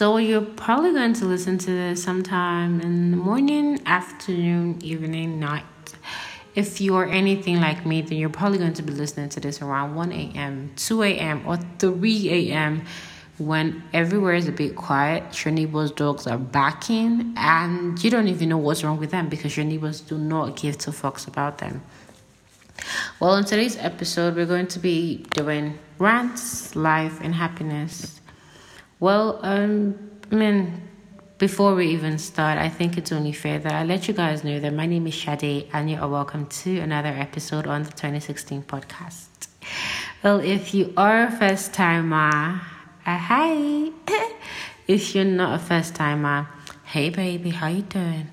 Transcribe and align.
So 0.00 0.16
you're 0.16 0.40
probably 0.40 0.94
going 0.94 1.12
to 1.12 1.26
listen 1.26 1.58
to 1.58 1.66
this 1.66 2.02
sometime 2.02 2.80
in 2.80 3.10
the 3.10 3.18
morning, 3.18 3.82
afternoon, 3.84 4.78
evening, 4.80 5.38
night. 5.38 5.66
If 6.54 6.80
you 6.80 6.96
are 6.96 7.04
anything 7.04 7.60
like 7.60 7.84
me, 7.84 8.00
then 8.00 8.16
you're 8.16 8.30
probably 8.30 8.56
going 8.56 8.72
to 8.72 8.82
be 8.82 8.94
listening 8.94 9.28
to 9.28 9.40
this 9.40 9.60
around 9.60 9.96
1 9.96 10.12
a.m., 10.12 10.72
2 10.76 11.02
a.m., 11.02 11.46
or 11.46 11.58
3 11.78 12.30
a.m. 12.30 12.86
when 13.36 13.82
everywhere 13.92 14.32
is 14.32 14.48
a 14.48 14.52
bit 14.52 14.74
quiet. 14.74 15.44
Your 15.44 15.52
neighbor's 15.52 15.90
dogs 15.90 16.26
are 16.26 16.38
barking, 16.38 17.34
and 17.36 18.02
you 18.02 18.08
don't 18.08 18.28
even 18.28 18.48
know 18.48 18.56
what's 18.56 18.82
wrong 18.82 18.96
with 18.96 19.10
them 19.10 19.28
because 19.28 19.54
your 19.54 19.66
neighbors 19.66 20.00
do 20.00 20.16
not 20.16 20.56
give 20.56 20.78
two 20.78 20.92
fucks 20.92 21.28
about 21.28 21.58
them. 21.58 21.82
Well, 23.20 23.36
in 23.36 23.44
today's 23.44 23.76
episode, 23.76 24.34
we're 24.34 24.46
going 24.46 24.68
to 24.68 24.78
be 24.78 25.26
doing 25.34 25.78
rants, 25.98 26.74
life, 26.74 27.20
and 27.20 27.34
happiness. 27.34 28.19
Well, 29.00 29.40
um, 29.40 29.98
I 30.30 30.34
mean, 30.34 30.82
before 31.38 31.74
we 31.74 31.86
even 31.86 32.18
start, 32.18 32.58
I 32.58 32.68
think 32.68 32.98
it's 32.98 33.10
only 33.12 33.32
fair 33.32 33.58
that 33.58 33.72
I 33.72 33.82
let 33.82 34.06
you 34.06 34.12
guys 34.12 34.44
know 34.44 34.60
that 34.60 34.74
my 34.74 34.84
name 34.84 35.06
is 35.06 35.14
Shade 35.14 35.70
and 35.72 35.90
you 35.90 35.96
are 35.96 36.06
welcome 36.06 36.44
to 36.44 36.80
another 36.80 37.08
episode 37.08 37.66
on 37.66 37.84
the 37.84 37.88
2016 37.92 38.62
podcast. 38.64 39.48
Well, 40.22 40.40
if 40.40 40.74
you 40.74 40.92
are 40.98 41.28
a 41.28 41.30
first 41.30 41.72
timer, 41.72 42.60
uh, 43.06 43.16
hi. 43.16 43.90
if 44.86 45.14
you're 45.14 45.24
not 45.24 45.54
a 45.54 45.64
first 45.64 45.94
timer, 45.94 46.46
hey 46.84 47.08
baby, 47.08 47.48
how 47.48 47.68
you 47.68 47.80
doing? 47.80 48.30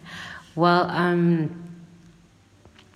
Well, 0.54 0.90
um, 0.90 1.67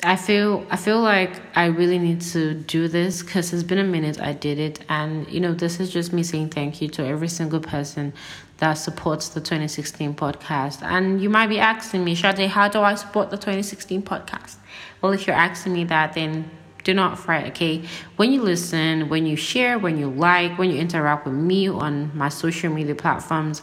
I 0.04 0.16
feel 0.16 0.66
I 0.72 0.78
feel 0.78 1.00
like 1.00 1.32
I 1.56 1.66
really 1.66 2.00
need 2.00 2.22
to 2.22 2.56
do 2.56 2.88
this 2.88 3.22
because 3.22 3.54
it's 3.54 3.62
been 3.62 3.78
a 3.78 3.84
minute 3.84 4.20
I 4.20 4.34
did 4.34 4.58
it, 4.58 4.84
and 4.90 5.28
you 5.30 5.40
know 5.40 5.54
this 5.54 5.80
is 5.80 5.92
just 5.92 6.12
me 6.12 6.24
saying 6.24 6.50
thank 6.50 6.82
you 6.82 6.88
to 6.90 7.06
every 7.06 7.28
single 7.28 7.60
person 7.60 8.14
that 8.58 8.74
supports 8.74 9.30
the 9.30 9.42
2016 9.42 10.16
podcast. 10.16 10.82
And 10.82 11.22
you 11.22 11.30
might 11.30 11.48
be 11.48 11.60
asking 11.60 12.04
me, 12.04 12.16
Shade, 12.16 12.48
how 12.48 12.68
do 12.68 12.82
I 12.82 12.96
support 12.96 13.30
the 13.30 13.38
2016 13.38 14.02
podcast? 14.04 14.56
Well, 15.02 15.12
if 15.14 15.26
you're 15.28 15.36
asking 15.36 15.74
me 15.74 15.84
that, 15.86 16.14
then 16.14 16.50
do 16.84 16.94
not 16.94 17.20
fret, 17.20 17.48
okay? 17.50 17.84
When 18.18 18.32
you 18.32 18.42
listen, 18.42 19.10
when 19.10 19.26
you 19.26 19.36
share, 19.36 19.78
when 19.78 19.98
you 20.00 20.10
like, 20.10 20.58
when 20.58 20.72
you 20.72 20.78
interact 20.78 21.26
with 21.26 21.36
me 21.36 21.70
on 21.70 22.16
my 22.16 22.30
social 22.30 22.72
media 22.74 22.96
platforms, 22.96 23.60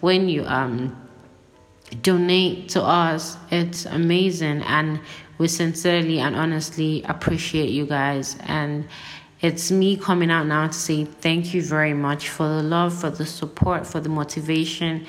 when 0.00 0.28
you 0.28 0.44
um 0.46 0.96
donate 2.00 2.70
to 2.70 2.82
us, 2.82 3.36
it's 3.50 3.84
amazing 3.84 4.62
and 4.62 5.00
we 5.42 5.48
sincerely 5.48 6.20
and 6.20 6.36
honestly 6.36 7.02
appreciate 7.02 7.70
you 7.70 7.84
guys. 7.84 8.38
And 8.46 8.88
it's 9.40 9.70
me 9.70 9.96
coming 9.96 10.30
out 10.30 10.46
now 10.46 10.68
to 10.68 10.72
say 10.72 11.04
thank 11.04 11.52
you 11.52 11.62
very 11.62 11.92
much 11.92 12.28
for 12.28 12.48
the 12.48 12.62
love, 12.62 12.98
for 12.98 13.10
the 13.10 13.26
support, 13.26 13.86
for 13.86 14.00
the 14.00 14.08
motivation, 14.08 15.04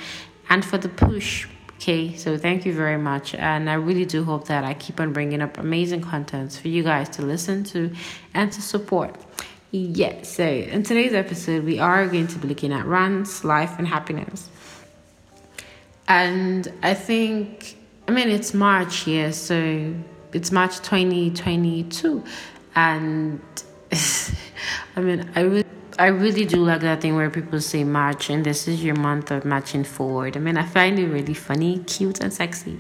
and 0.50 0.66
for 0.66 0.80
the 0.80 0.90
push. 0.90 1.48
Okay, 1.76 2.16
so 2.16 2.38
thank 2.38 2.66
you 2.66 2.74
very 2.74 2.98
much. 2.98 3.36
And 3.36 3.70
I 3.70 3.76
really 3.76 4.06
do 4.06 4.24
hope 4.24 4.48
that 4.48 4.64
I 4.64 4.74
keep 4.74 5.00
on 5.00 5.14
bringing 5.14 5.42
up 5.42 5.58
amazing 5.58 6.02
contents 6.02 6.58
for 6.58 6.68
you 6.68 6.82
guys 6.82 7.10
to 7.10 7.22
listen 7.22 7.64
to 7.66 7.94
and 8.34 8.52
to 8.52 8.62
support. 8.62 9.16
Yeah, 9.72 10.22
so 10.24 10.44
in 10.44 10.84
today's 10.84 11.14
episode, 11.14 11.64
we 11.64 11.80
are 11.80 12.08
going 12.08 12.28
to 12.28 12.40
be 12.40 12.48
looking 12.48 12.74
at 12.74 12.86
rants, 12.86 13.44
life, 13.44 13.78
and 13.78 13.88
happiness. 13.88 14.50
And 16.08 16.72
I 16.82 16.94
think, 16.94 17.78
I 18.08 18.12
mean, 18.12 18.30
it's 18.30 18.54
March 18.54 19.00
here, 19.00 19.32
so 19.34 19.94
it's 20.34 20.52
March 20.52 20.78
2022 20.78 22.24
and 22.76 23.42
I 24.96 25.00
mean 25.02 25.30
I 25.36 25.42
really 25.42 25.66
I 26.00 26.08
really 26.08 26.46
do 26.46 26.64
like 26.66 26.82
that 26.82 27.02
thing 27.02 27.16
where 27.16 27.30
people 27.30 27.62
say 27.62 27.84
march 27.84 28.32
and 28.32 28.44
this 28.44 28.68
is 28.68 28.84
your 28.84 28.96
month 28.96 29.30
of 29.30 29.46
marching 29.46 29.84
forward. 29.84 30.36
I 30.36 30.40
mean 30.40 30.58
I 30.58 30.66
find 30.66 30.98
it 30.98 31.08
really 31.08 31.36
funny, 31.36 31.80
cute 31.80 32.20
and 32.20 32.34
sexy. 32.34 32.80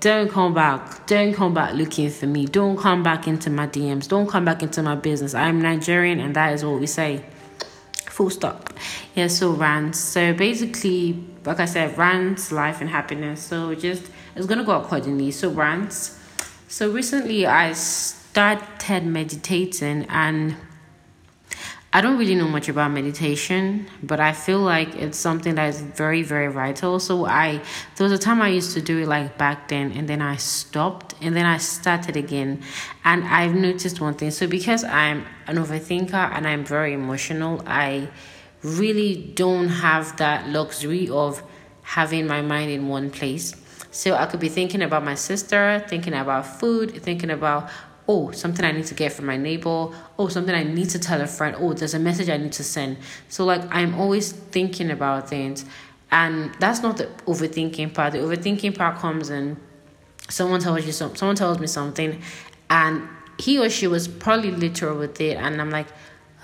Don't 0.00 0.28
come 0.28 0.52
back. 0.52 1.06
Don't 1.06 1.32
come 1.32 1.54
back 1.54 1.74
looking 1.74 2.10
for 2.10 2.26
me. 2.26 2.46
Don't 2.46 2.76
come 2.76 3.02
back 3.02 3.28
into 3.28 3.48
my 3.48 3.66
DMs. 3.66 4.08
Don't 4.08 4.28
come 4.28 4.44
back 4.44 4.62
into 4.62 4.82
my 4.82 4.96
business. 4.96 5.34
I'm 5.34 5.62
Nigerian 5.62 6.20
and 6.20 6.34
that 6.34 6.52
is 6.52 6.64
what 6.64 6.80
we 6.80 6.86
say. 6.86 7.24
Full 8.06 8.30
stop. 8.30 8.72
Yeah, 9.14 9.28
so 9.28 9.52
rants. 9.52 10.00
So 10.00 10.34
basically, 10.34 11.22
like 11.44 11.60
I 11.60 11.66
said, 11.66 11.96
rants, 11.96 12.50
life 12.50 12.80
and 12.80 12.90
happiness. 12.90 13.40
So 13.42 13.74
just 13.74 14.10
it's 14.34 14.46
gonna 14.46 14.64
go 14.64 14.80
accordingly. 14.80 15.30
So 15.30 15.50
rants 15.50 16.15
so 16.68 16.90
recently 16.90 17.46
I 17.46 17.72
started 17.72 19.04
meditating 19.04 20.06
and 20.08 20.56
I 21.92 22.02
don't 22.02 22.18
really 22.18 22.34
know 22.34 22.48
much 22.48 22.68
about 22.68 22.90
meditation, 22.90 23.86
but 24.02 24.20
I 24.20 24.32
feel 24.32 24.58
like 24.58 24.94
it's 24.96 25.16
something 25.16 25.54
that 25.54 25.68
is 25.68 25.80
very, 25.80 26.22
very 26.22 26.52
vital. 26.52 27.00
So 27.00 27.24
I 27.24 27.62
there 27.94 28.04
was 28.04 28.12
a 28.12 28.18
time 28.18 28.42
I 28.42 28.48
used 28.48 28.74
to 28.74 28.82
do 28.82 28.98
it 28.98 29.08
like 29.08 29.38
back 29.38 29.68
then 29.68 29.92
and 29.92 30.06
then 30.06 30.20
I 30.20 30.36
stopped 30.36 31.14
and 31.22 31.34
then 31.34 31.46
I 31.46 31.56
started 31.56 32.16
again. 32.16 32.62
And 33.04 33.24
I've 33.24 33.54
noticed 33.54 34.00
one 34.00 34.14
thing. 34.14 34.30
So 34.30 34.46
because 34.46 34.84
I'm 34.84 35.24
an 35.46 35.56
overthinker 35.56 36.36
and 36.36 36.46
I'm 36.46 36.64
very 36.64 36.92
emotional, 36.92 37.62
I 37.66 38.08
really 38.62 39.32
don't 39.34 39.68
have 39.68 40.18
that 40.18 40.48
luxury 40.48 41.08
of 41.08 41.42
having 41.82 42.26
my 42.26 42.42
mind 42.42 42.70
in 42.70 42.88
one 42.88 43.10
place. 43.10 43.54
So 43.96 44.14
I 44.14 44.26
could 44.26 44.40
be 44.40 44.48
thinking 44.48 44.82
about 44.82 45.04
my 45.04 45.14
sister, 45.14 45.84
thinking 45.88 46.14
about 46.14 46.46
food, 46.60 47.02
thinking 47.02 47.30
about, 47.30 47.70
oh, 48.06 48.30
something 48.30 48.64
I 48.64 48.72
need 48.72 48.86
to 48.86 48.94
get 48.94 49.12
from 49.12 49.26
my 49.26 49.36
neighbor, 49.36 49.88
oh, 50.18 50.28
something 50.28 50.54
I 50.54 50.62
need 50.62 50.90
to 50.90 50.98
tell 50.98 51.20
a 51.20 51.26
friend, 51.26 51.56
oh, 51.58 51.72
there's 51.72 51.94
a 51.94 51.98
message 51.98 52.28
I 52.28 52.36
need 52.36 52.52
to 52.52 52.64
send. 52.64 52.98
So, 53.28 53.44
like, 53.44 53.62
I'm 53.74 53.94
always 53.94 54.32
thinking 54.32 54.90
about 54.90 55.28
things. 55.28 55.64
And 56.10 56.54
that's 56.60 56.82
not 56.82 56.98
the 56.98 57.06
overthinking 57.26 57.94
part. 57.94 58.12
The 58.12 58.18
overthinking 58.18 58.76
part 58.76 58.98
comes 58.98 59.30
in 59.30 59.56
someone 60.28 60.60
tells 60.60 60.86
you 60.86 60.92
something, 60.92 61.16
someone 61.16 61.36
tells 61.36 61.58
me 61.58 61.66
something, 61.66 62.20
and 62.70 63.08
he 63.38 63.58
or 63.58 63.68
she 63.68 63.86
was 63.86 64.08
probably 64.08 64.50
literal 64.50 64.98
with 64.98 65.20
it, 65.20 65.36
and 65.36 65.60
I'm 65.60 65.70
like, 65.70 65.86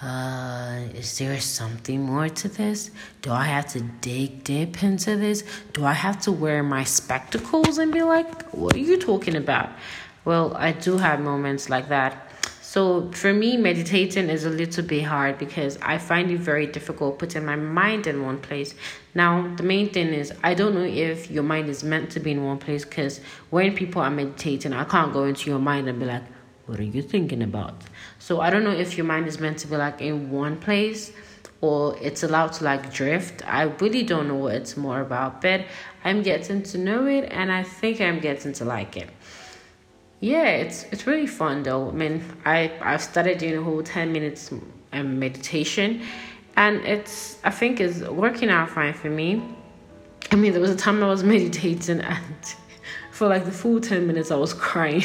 uh, 0.03 0.81
is 0.95 1.17
there 1.19 1.39
something 1.41 2.03
more 2.03 2.29
to 2.29 2.49
this? 2.49 2.91
Do 3.23 3.31
I 3.31 3.45
have 3.45 3.67
to 3.69 3.81
dig 3.81 4.43
deep 4.43 4.83
into 4.83 5.17
this? 5.17 5.45
Do 5.73 5.85
I 5.85 5.93
have 5.93 6.21
to 6.23 6.33
wear 6.33 6.63
my 6.65 6.83
spectacles 6.83 7.79
and 7.79 7.93
be 7.93 8.03
like, 8.03 8.51
what 8.51 8.75
are 8.75 8.81
you 8.81 8.99
talking 8.99 9.37
about? 9.37 9.71
Well, 10.25 10.57
I 10.57 10.73
do 10.73 10.99
have 10.99 11.21
moments 11.21 11.71
like 11.71 11.89
that. 11.89 12.29
So 12.63 13.13
for 13.13 13.33
me, 13.33 13.57
meditating 13.57 14.29
is 14.29 14.45
a 14.45 14.51
little 14.51 14.83
bit 14.83 15.03
hard 15.03 15.39
because 15.39 15.79
I 15.83 15.99
find 15.99 16.31
it 16.31 16.39
very 16.39 16.67
difficult 16.67 17.19
putting 17.19 17.45
my 17.45 17.55
mind 17.55 18.07
in 18.09 18.25
one 18.25 18.39
place. 18.39 18.75
Now, 19.15 19.55
the 19.57 19.63
main 19.63 19.91
thing 19.91 20.09
is, 20.09 20.33
I 20.43 20.55
don't 20.55 20.75
know 20.75 20.83
if 20.83 21.31
your 21.31 21.43
mind 21.45 21.69
is 21.69 21.85
meant 21.85 22.11
to 22.13 22.21
be 22.21 22.33
in 22.33 22.43
one 22.45 22.59
place 22.59 22.85
because 22.85 23.21
when 23.51 23.77
people 23.77 24.03
are 24.03 24.11
meditating, 24.11 24.73
I 24.73 24.85
can't 24.85 25.13
go 25.13 25.25
into 25.25 25.51
your 25.51 25.59
mind 25.59 25.89
and 25.89 26.01
be 26.01 26.07
like, 26.07 26.23
what 26.67 26.79
are 26.79 26.85
you 26.85 27.03
thinking 27.03 27.43
about? 27.43 27.75
So 28.19 28.41
I 28.41 28.51
don't 28.51 28.65
know 28.65 28.71
if 28.71 28.97
your 28.97 29.07
mind 29.07 29.27
is 29.27 29.41
meant 29.41 29.59
to 29.59 29.67
be 29.67 29.77
like 29.77 30.01
in 30.01 30.31
one 30.31 30.57
place 30.59 31.13
or 31.61 31.97
it's 32.01 32.23
allowed 32.23 32.53
to 32.55 32.65
like 32.65 32.93
drift. 32.93 33.47
I 33.47 33.63
really 33.63 34.03
don't 34.03 34.29
know 34.29 34.37
what 34.37 34.55
it's 34.55 34.77
more 34.77 35.01
about, 35.01 35.43
but 35.43 35.65
I'm 36.05 36.23
getting 36.23 36.63
to 36.65 36.79
know 36.79 37.07
it 37.07 37.29
and 37.31 37.51
I 37.51 37.63
think 37.63 38.01
I'm 38.01 38.21
getting 38.21 38.53
to 38.55 38.65
like 38.65 38.97
it. 38.97 39.11
Yeah, 40.21 40.47
it's 40.47 40.85
it's 40.93 41.07
really 41.07 41.27
fun 41.27 41.65
though. 41.65 41.89
I 41.89 41.93
mean, 41.93 42.23
I 42.45 42.73
I've 42.81 43.03
started 43.03 43.39
doing 43.39 43.57
a 43.57 43.63
whole 43.63 43.83
10 43.83 44.13
minutes 44.13 44.53
um, 44.93 45.19
meditation 45.19 46.03
and 46.57 46.77
it's 46.85 47.39
I 47.43 47.51
think 47.51 47.81
is 47.81 48.03
working 48.05 48.49
out 48.49 48.71
fine 48.71 48.95
for 48.95 49.11
me. 49.11 49.43
I 50.31 50.37
mean, 50.37 50.53
there 50.53 50.61
was 50.61 50.71
a 50.71 50.77
time 50.77 51.03
I 51.03 51.09
was 51.09 51.25
meditating 51.35 52.01
and 52.01 52.55
for 53.11 53.29
like 53.29 53.45
the 53.45 53.53
full 53.53 53.81
10 53.81 54.07
minutes 54.07 54.31
I 54.31 54.37
was 54.37 54.55
crying. 54.55 55.05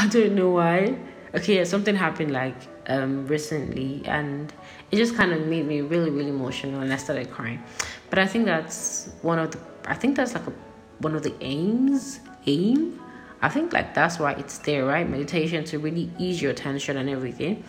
I 0.00 0.06
don't 0.08 0.34
know 0.34 0.48
why. 0.48 0.96
Okay, 1.34 1.56
yeah, 1.56 1.64
something 1.64 1.94
happened 1.94 2.32
like 2.32 2.56
um 2.86 3.26
recently 3.26 4.02
and 4.06 4.50
it 4.90 4.96
just 4.96 5.14
kind 5.14 5.30
of 5.30 5.46
made 5.46 5.66
me 5.66 5.82
really 5.82 6.08
really 6.08 6.30
emotional 6.30 6.80
and 6.80 6.90
I 6.90 6.96
started 6.96 7.30
crying. 7.30 7.62
But 8.08 8.18
I 8.18 8.26
think 8.26 8.46
that's 8.46 9.10
one 9.20 9.38
of 9.38 9.50
the 9.50 9.58
I 9.84 9.94
think 9.94 10.16
that's 10.16 10.32
like 10.32 10.46
a 10.46 10.52
one 11.00 11.14
of 11.14 11.22
the 11.22 11.34
aims 11.42 12.20
aim 12.46 12.98
I 13.42 13.50
think 13.50 13.74
like 13.74 13.92
that's 13.92 14.18
why 14.18 14.32
it's 14.32 14.56
there, 14.58 14.86
right? 14.86 15.06
Meditation 15.06 15.64
to 15.64 15.78
really 15.78 16.10
ease 16.18 16.40
your 16.40 16.54
tension 16.54 16.96
and 16.96 17.10
everything. 17.10 17.62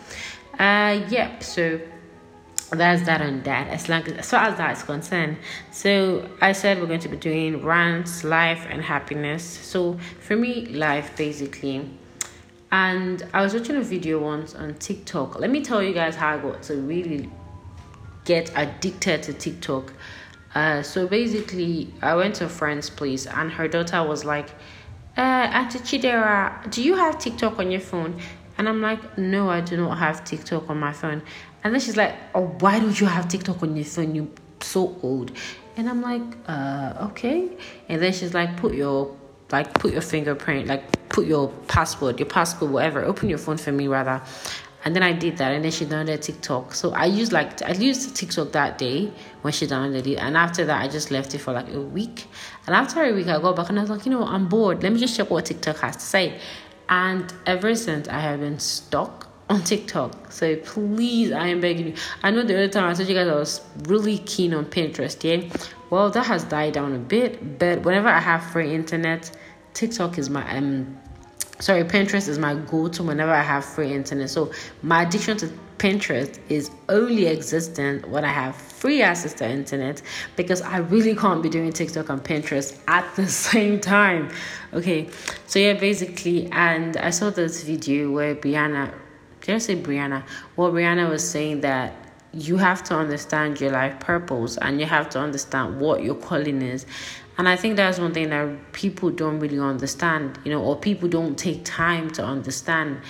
Uh 0.58 1.04
yep, 1.10 1.42
so 1.42 1.80
that's 2.70 3.04
that 3.04 3.20
on 3.20 3.42
that 3.42 3.68
as 3.68 3.90
long 3.90 4.02
as, 4.04 4.12
as 4.14 4.30
far 4.30 4.44
as 4.44 4.56
that 4.56 4.74
is 4.74 4.82
concerned 4.82 5.36
so 5.70 6.26
i 6.40 6.52
said 6.52 6.80
we're 6.80 6.86
going 6.86 6.98
to 6.98 7.08
be 7.10 7.18
doing 7.18 7.62
rants 7.62 8.24
life 8.24 8.66
and 8.70 8.80
happiness 8.80 9.44
so 9.44 9.98
for 10.20 10.36
me 10.36 10.64
life 10.68 11.14
basically 11.14 11.86
and 12.72 13.26
i 13.32 13.40
was 13.40 13.54
watching 13.54 13.76
a 13.76 13.82
video 13.82 14.18
once 14.18 14.54
on 14.54 14.74
tiktok 14.74 15.38
let 15.38 15.50
me 15.50 15.62
tell 15.62 15.82
you 15.82 15.94
guys 15.94 16.16
how 16.16 16.34
i 16.34 16.38
got 16.38 16.62
to 16.62 16.74
really 16.76 17.30
get 18.24 18.50
addicted 18.56 19.22
to 19.22 19.32
tiktok 19.32 19.92
uh, 20.54 20.82
so 20.82 21.06
basically 21.06 21.92
i 22.02 22.14
went 22.14 22.34
to 22.34 22.44
a 22.44 22.48
friend's 22.48 22.90
place 22.90 23.26
and 23.26 23.52
her 23.52 23.68
daughter 23.68 24.02
was 24.02 24.24
like 24.24 24.48
uh, 25.16 25.20
Auntie 25.20 25.78
Chidera, 25.78 26.70
do 26.70 26.82
you 26.82 26.96
have 26.96 27.18
TikTok 27.18 27.58
on 27.58 27.70
your 27.70 27.80
phone? 27.80 28.18
And 28.58 28.68
I'm 28.68 28.80
like, 28.80 29.18
no, 29.18 29.50
I 29.50 29.60
do 29.60 29.76
not 29.76 29.98
have 29.98 30.24
TikTok 30.24 30.70
on 30.70 30.78
my 30.78 30.92
phone. 30.92 31.22
And 31.64 31.74
then 31.74 31.80
she's 31.80 31.96
like, 31.96 32.14
oh, 32.34 32.46
why 32.60 32.78
don't 32.80 32.98
you 32.98 33.06
have 33.06 33.28
TikTok 33.28 33.62
on 33.62 33.76
your 33.76 33.84
phone? 33.84 34.14
You're 34.14 34.28
so 34.60 34.96
old. 35.02 35.32
And 35.76 35.88
I'm 35.88 36.02
like, 36.02 36.22
uh, 36.46 37.08
okay. 37.10 37.48
And 37.88 38.00
then 38.00 38.12
she's 38.12 38.34
like, 38.34 38.56
put 38.56 38.74
your 38.74 39.16
like 39.52 39.74
put 39.74 39.92
your 39.92 40.02
fingerprint, 40.02 40.66
like 40.66 41.08
put 41.08 41.26
your 41.26 41.48
passport, 41.68 42.18
your 42.18 42.28
passport, 42.28 42.70
whatever. 42.70 43.04
Open 43.04 43.28
your 43.28 43.38
phone 43.38 43.58
for 43.58 43.72
me 43.72 43.86
rather. 43.88 44.22
And 44.84 44.96
then 44.96 45.04
I 45.04 45.12
did 45.12 45.36
that, 45.36 45.52
and 45.52 45.64
then 45.64 45.70
she 45.70 45.84
downloaded 45.84 46.22
TikTok. 46.22 46.74
So 46.74 46.92
I 46.92 47.04
used 47.04 47.32
like 47.32 47.62
I 47.62 47.72
used 47.72 48.16
TikTok 48.16 48.50
that 48.52 48.78
day 48.78 49.12
when 49.42 49.52
she 49.52 49.66
downloaded 49.66 50.06
it, 50.08 50.16
and 50.16 50.36
after 50.36 50.64
that 50.64 50.82
I 50.82 50.88
just 50.88 51.12
left 51.12 51.34
it 51.34 51.38
for 51.38 51.52
like 51.52 51.72
a 51.72 51.80
week. 51.80 52.26
And 52.66 52.74
after 52.74 53.02
a 53.04 53.12
week, 53.12 53.28
I 53.28 53.40
got 53.40 53.54
back 53.54 53.68
and 53.68 53.78
I 53.78 53.82
was 53.82 53.90
like, 53.90 54.04
you 54.06 54.10
know, 54.10 54.24
I'm 54.24 54.48
bored. 54.48 54.82
Let 54.82 54.92
me 54.92 54.98
just 54.98 55.16
check 55.16 55.30
what 55.30 55.46
TikTok 55.46 55.76
has 55.78 55.96
to 55.96 56.02
say. 56.02 56.40
And 56.88 57.32
ever 57.46 57.74
since, 57.76 58.08
I 58.08 58.18
have 58.18 58.40
been 58.40 58.58
stuck 58.58 59.28
on 59.48 59.62
TikTok. 59.62 60.32
So 60.32 60.56
please, 60.56 61.30
I 61.30 61.46
am 61.48 61.60
begging 61.60 61.88
you. 61.88 61.94
I 62.22 62.30
know 62.30 62.42
the 62.42 62.54
other 62.54 62.68
time 62.68 62.90
I 62.90 62.94
told 62.94 63.08
you 63.08 63.14
guys 63.14 63.28
I 63.28 63.34
was 63.34 63.60
really 63.84 64.18
keen 64.18 64.52
on 64.52 64.64
Pinterest, 64.66 65.22
yeah. 65.22 65.48
Well, 65.92 66.08
that 66.08 66.24
has 66.24 66.44
died 66.44 66.72
down 66.72 66.94
a 66.94 66.98
bit, 66.98 67.58
but 67.58 67.82
whenever 67.82 68.08
I 68.08 68.18
have 68.18 68.42
free 68.42 68.74
internet, 68.74 69.30
TikTok 69.74 70.16
is 70.16 70.30
my 70.30 70.42
um 70.56 70.98
sorry, 71.58 71.84
Pinterest 71.84 72.28
is 72.30 72.38
my 72.38 72.54
go-to 72.54 73.02
whenever 73.02 73.30
I 73.30 73.42
have 73.42 73.62
free 73.62 73.92
internet. 73.92 74.30
So 74.30 74.52
my 74.80 75.02
addiction 75.02 75.36
to 75.36 75.52
Pinterest 75.76 76.38
is 76.48 76.70
only 76.88 77.26
existent 77.26 78.08
when 78.08 78.24
I 78.24 78.32
have 78.32 78.56
free 78.56 79.02
access 79.02 79.34
to 79.34 79.46
internet 79.46 80.00
because 80.34 80.62
I 80.62 80.78
really 80.78 81.14
can't 81.14 81.42
be 81.42 81.50
doing 81.50 81.70
TikTok 81.70 82.08
and 82.08 82.24
Pinterest 82.24 82.80
at 82.88 83.14
the 83.14 83.26
same 83.50 83.78
time. 83.78 84.30
Okay, 84.72 85.10
so 85.46 85.58
yeah, 85.58 85.74
basically, 85.74 86.50
and 86.52 86.96
I 86.96 87.10
saw 87.10 87.28
this 87.28 87.64
video 87.64 88.10
where 88.10 88.34
Brianna 88.34 88.94
did 89.42 89.56
I 89.56 89.58
say 89.58 89.76
Brianna? 89.76 90.24
Well, 90.56 90.72
Brianna 90.72 91.10
was 91.10 91.28
saying 91.28 91.60
that 91.62 92.01
you 92.32 92.56
have 92.56 92.82
to 92.84 92.94
understand 92.94 93.60
your 93.60 93.70
life 93.70 93.98
purpose 94.00 94.56
and 94.58 94.80
you 94.80 94.86
have 94.86 95.08
to 95.10 95.18
understand 95.18 95.80
what 95.80 96.02
your 96.02 96.14
calling 96.14 96.62
is. 96.62 96.86
And 97.38 97.48
I 97.48 97.56
think 97.56 97.76
that's 97.76 97.98
one 97.98 98.12
thing 98.12 98.30
that 98.30 98.72
people 98.72 99.10
don't 99.10 99.40
really 99.40 99.58
understand, 99.58 100.38
you 100.44 100.52
know, 100.52 100.62
or 100.62 100.76
people 100.76 101.08
don't 101.08 101.36
take 101.36 101.64
time 101.64 102.10
to 102.12 102.24
understand. 102.24 103.00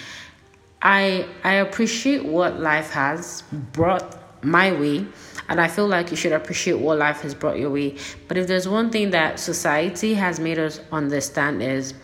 I 0.81 1.27
I 1.45 1.55
appreciate 1.55 2.25
what 2.25 2.61
life 2.61 2.91
has 2.91 3.43
brought 3.73 4.19
my 4.45 4.73
way 4.73 5.07
and 5.49 5.61
I 5.61 5.69
feel 5.69 5.87
like 5.87 6.11
you 6.11 6.17
should 6.17 6.33
appreciate 6.33 6.79
what 6.79 6.99
life 6.99 7.21
has 7.21 7.35
brought 7.35 7.59
your 7.59 7.71
way. 7.71 7.97
But 8.27 8.39
if 8.39 8.47
there's 8.47 8.67
one 8.67 8.91
thing 8.91 9.11
that 9.11 9.39
society 9.39 10.15
has 10.15 10.41
made 10.41 10.59
us 10.59 10.81
understand 10.91 11.63
is 11.63 11.95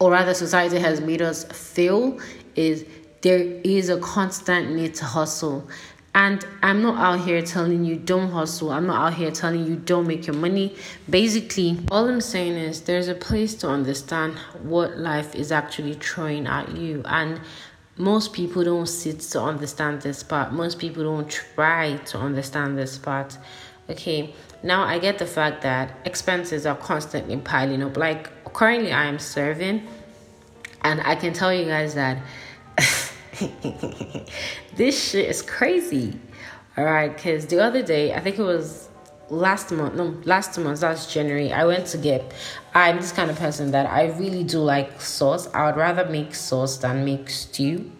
or 0.00 0.10
rather 0.10 0.34
society 0.34 0.78
has 0.78 1.00
made 1.00 1.22
us 1.22 1.44
feel 1.44 2.18
is 2.54 2.84
there 3.22 3.40
is 3.64 3.88
a 3.88 3.98
constant 3.98 4.74
need 4.74 4.94
to 4.96 5.04
hustle. 5.04 5.68
And 6.18 6.44
I'm 6.64 6.82
not 6.82 6.98
out 6.98 7.24
here 7.24 7.40
telling 7.42 7.84
you 7.84 7.94
don't 7.94 8.32
hustle. 8.32 8.72
I'm 8.72 8.88
not 8.88 9.12
out 9.12 9.16
here 9.16 9.30
telling 9.30 9.64
you 9.64 9.76
don't 9.76 10.04
make 10.04 10.26
your 10.26 10.34
money. 10.34 10.74
Basically, 11.08 11.78
all 11.92 12.08
I'm 12.08 12.20
saying 12.20 12.54
is 12.54 12.80
there's 12.80 13.06
a 13.06 13.14
place 13.14 13.54
to 13.58 13.68
understand 13.68 14.34
what 14.60 14.98
life 14.98 15.36
is 15.36 15.52
actually 15.52 15.94
throwing 15.94 16.48
at 16.48 16.76
you. 16.76 17.02
And 17.04 17.40
most 17.96 18.32
people 18.32 18.64
don't 18.64 18.88
sit 18.88 19.20
to 19.20 19.40
understand 19.40 20.02
this 20.02 20.24
part. 20.24 20.52
Most 20.52 20.80
people 20.80 21.04
don't 21.04 21.30
try 21.30 21.98
to 22.06 22.18
understand 22.18 22.76
this 22.76 22.98
part. 22.98 23.38
Okay, 23.88 24.34
now 24.64 24.82
I 24.82 24.98
get 24.98 25.18
the 25.20 25.26
fact 25.26 25.62
that 25.62 26.00
expenses 26.04 26.66
are 26.66 26.76
constantly 26.76 27.36
piling 27.36 27.80
up. 27.80 27.96
Like 27.96 28.52
currently, 28.54 28.90
I 28.90 29.04
am 29.04 29.20
serving, 29.20 29.86
and 30.82 31.00
I 31.00 31.14
can 31.14 31.32
tell 31.32 31.54
you 31.54 31.66
guys 31.66 31.94
that 31.94 32.18
this 34.76 35.10
shit 35.10 35.28
is 35.28 35.42
crazy. 35.42 36.18
All 36.76 36.84
right, 36.84 37.12
because 37.14 37.46
the 37.46 37.60
other 37.60 37.82
day, 37.82 38.14
I 38.14 38.20
think 38.20 38.38
it 38.38 38.42
was 38.42 38.88
last 39.30 39.72
month, 39.72 39.94
no, 39.94 40.16
last 40.24 40.58
month, 40.58 40.80
that's 40.80 41.12
January, 41.12 41.52
I 41.52 41.64
went 41.64 41.86
to 41.88 41.98
get. 41.98 42.32
I'm 42.74 42.96
this 42.96 43.12
kind 43.12 43.30
of 43.30 43.38
person 43.38 43.70
that 43.72 43.86
I 43.86 44.06
really 44.16 44.44
do 44.44 44.58
like 44.58 45.00
sauce. 45.00 45.52
I 45.54 45.66
would 45.66 45.76
rather 45.76 46.08
make 46.08 46.34
sauce 46.34 46.76
than 46.78 47.04
make 47.04 47.30
stew. 47.30 47.90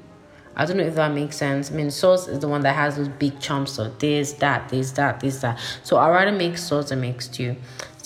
I 0.57 0.65
don't 0.65 0.77
know 0.77 0.85
if 0.85 0.97
that 0.97 1.13
makes 1.13 1.37
sense. 1.37 1.71
I 1.71 1.75
mean, 1.75 1.91
sauce 1.91 2.27
is 2.27 2.41
the 2.41 2.49
one 2.49 2.63
that 2.63 2.75
has 2.75 2.97
those 2.97 3.09
big 3.09 3.39
chunks 3.39 3.79
of 3.79 3.99
this, 4.01 4.33
that, 4.35 4.69
this, 4.69 4.91
that, 4.93 5.21
this, 5.21 5.41
that. 5.41 5.61
So 5.85 5.99
I'd 5.99 6.11
rather 6.11 6.33
make 6.33 6.59
sauce 6.59 6.89
than 6.89 7.01
make 7.01 7.21
stew. 7.21 7.55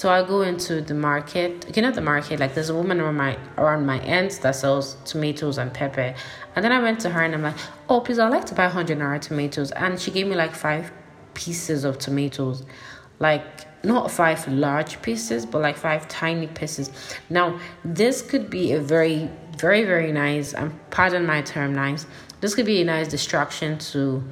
So 0.03 0.11
I 0.11 0.25
go 0.25 0.43
into 0.43 0.81
the 0.81 0.95
market. 0.95 1.65
Okay, 1.69 1.81
not 1.81 1.95
the 1.95 2.01
market. 2.01 2.41
Like 2.41 2.55
there's 2.55 2.71
a 2.71 2.75
woman 2.75 3.01
around 3.01 3.19
my 3.19 3.39
around 3.57 3.87
my 3.87 4.01
ends 4.01 4.41
that 4.41 4.57
sells 4.57 4.97
tomatoes 5.05 5.59
and 5.59 5.73
pepper. 5.73 6.13
And 6.57 6.65
then 6.65 6.73
I 6.73 6.83
went 6.83 6.99
to 7.03 7.11
her 7.11 7.23
and 7.23 7.33
I'm 7.33 7.43
like, 7.43 7.55
oh 7.89 8.01
please, 8.01 8.19
I'd 8.19 8.31
like 8.31 8.45
to 8.47 8.55
buy 8.57 8.67
hundred 8.67 8.99
naira 8.99 9.21
tomatoes. 9.21 9.71
And 9.71 10.01
she 10.01 10.11
gave 10.11 10.27
me 10.27 10.35
like 10.35 10.57
five 10.57 10.91
pieces 11.35 11.85
of 11.85 12.01
tomatoes, 12.01 12.65
like 13.21 13.45
not 13.85 14.11
five 14.11 14.49
large 14.49 15.01
pieces, 15.03 15.47
but 15.47 15.63
like 15.63 15.77
five 15.77 16.09
tiny 16.09 16.49
pieces. 16.49 16.91
Now 17.31 17.61
this 17.85 18.23
could 18.23 18.51
be 18.51 18.73
a 18.73 18.81
very 18.81 19.31
very 19.57 19.85
very 19.85 20.11
nice. 20.11 20.53
And 20.53 20.75
pardon 20.91 21.27
my 21.27 21.43
term, 21.43 21.77
nice. 21.77 22.07
This 22.41 22.57
could 22.57 22.67
be 22.67 22.81
a 22.81 22.85
nice 22.85 23.07
distraction 23.07 23.79
to, 23.93 24.25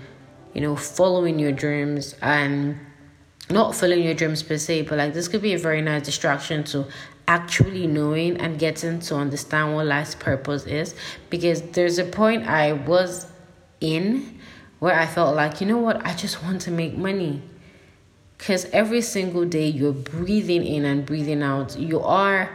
you 0.53 0.63
know, 0.63 0.75
following 0.75 1.39
your 1.39 1.53
dreams 1.53 2.17
and 2.21 2.77
not 3.51 3.75
following 3.75 4.05
your 4.05 4.15
dreams 4.15 4.43
per 4.43 4.57
se, 4.57 4.83
but 4.83 4.99
like 4.99 5.13
this 5.13 5.29
could 5.29 5.43
be 5.43 5.55
a 5.55 5.59
very 5.59 5.83
nice 5.83 6.03
distraction 6.03 6.65
to 6.65 6.87
actually 7.29 7.87
knowing 7.87 8.37
and 8.39 8.59
getting 8.59 8.99
to 9.01 9.15
understand 9.15 9.75
what 9.75 9.87
life's 9.87 10.15
purpose 10.15 10.67
is. 10.67 10.95
Because 11.31 11.63
there's 11.63 11.99
a 11.99 12.05
point 12.05 12.47
I 12.47 12.73
was 12.73 13.27
in 13.81 14.41
where 14.81 14.99
I 14.99 15.07
felt 15.07 15.37
like, 15.37 15.61
you 15.61 15.67
know 15.67 15.79
what, 15.79 16.05
I 16.05 16.15
just 16.15 16.43
want 16.43 16.63
to 16.63 16.71
make 16.71 16.97
money. 16.97 17.43
Because 18.37 18.65
every 18.73 19.03
single 19.03 19.45
day 19.45 19.69
you're 19.69 19.93
breathing 19.93 20.65
in 20.67 20.85
and 20.85 21.05
breathing 21.05 21.43
out, 21.43 21.79
you 21.79 22.01
are 22.01 22.51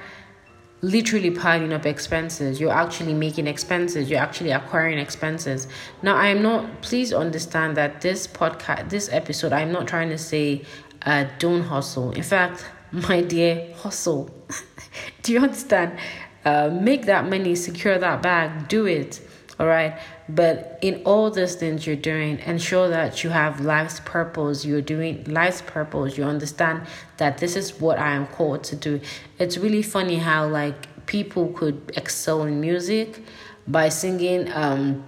literally 0.82 1.32
piling 1.32 1.74
up 1.74 1.86
expenses. 1.86 2.60
You're 2.60 2.72
actually 2.72 3.14
making 3.14 3.48
expenses. 3.48 4.10
You're 4.10 4.20
actually 4.20 4.52
acquiring 4.52 5.00
expenses. 5.00 5.68
Now, 6.02 6.16
I 6.16 6.28
am 6.28 6.42
not, 6.42 6.82
please 6.82 7.14
understand 7.14 7.78
that 7.78 8.02
this 8.02 8.28
podcast, 8.28 8.90
this 8.90 9.10
episode, 9.12 9.54
I'm 9.54 9.72
not 9.72 9.88
trying 9.88 10.10
to 10.10 10.18
say 10.18 10.64
uh, 11.06 11.26
don't 11.40 11.64
hustle. 11.64 12.12
In 12.12 12.24
fact, 12.24 12.66
my 12.92 13.22
dear, 13.22 13.74
hustle. 13.76 14.30
do 15.22 15.34
you 15.34 15.40
understand? 15.40 15.98
Uh, 16.44 16.70
make 16.70 17.06
that 17.06 17.28
money, 17.28 17.56
secure 17.56 17.98
that 17.98 18.22
bag, 18.22 18.68
do 18.68 18.86
it. 18.86 19.22
All 19.60 19.68
right. 19.68 19.98
But 20.28 20.80
in 20.82 21.02
all 21.06 21.32
these 21.32 21.56
things 21.56 21.88
you're 21.88 21.96
doing, 21.96 22.40
ensure 22.40 22.90
that 22.90 23.24
you 23.24 23.30
have 23.30 23.62
life's 23.62 24.00
purpose. 24.02 24.66
You're 24.66 24.82
doing 24.82 25.24
life's 25.26 25.62
purpose. 25.62 26.18
You 26.18 26.26
understand 26.26 26.88
that 27.18 27.38
this 27.38 27.56
is 27.56 27.80
what 27.80 27.98
I 28.00 28.12
am 28.12 28.28
called 28.28 28.64
to 28.66 28.76
do. 28.76 29.00
It's 29.40 29.58
really 29.58 29.82
funny 29.82 30.18
how 30.18 30.48
like 30.48 31.06
people 31.06 31.48
could 31.50 31.94
excel 31.96 32.44
in 32.44 32.60
music 32.60 33.24
by 33.68 33.90
singing, 33.90 34.52
um, 34.52 35.04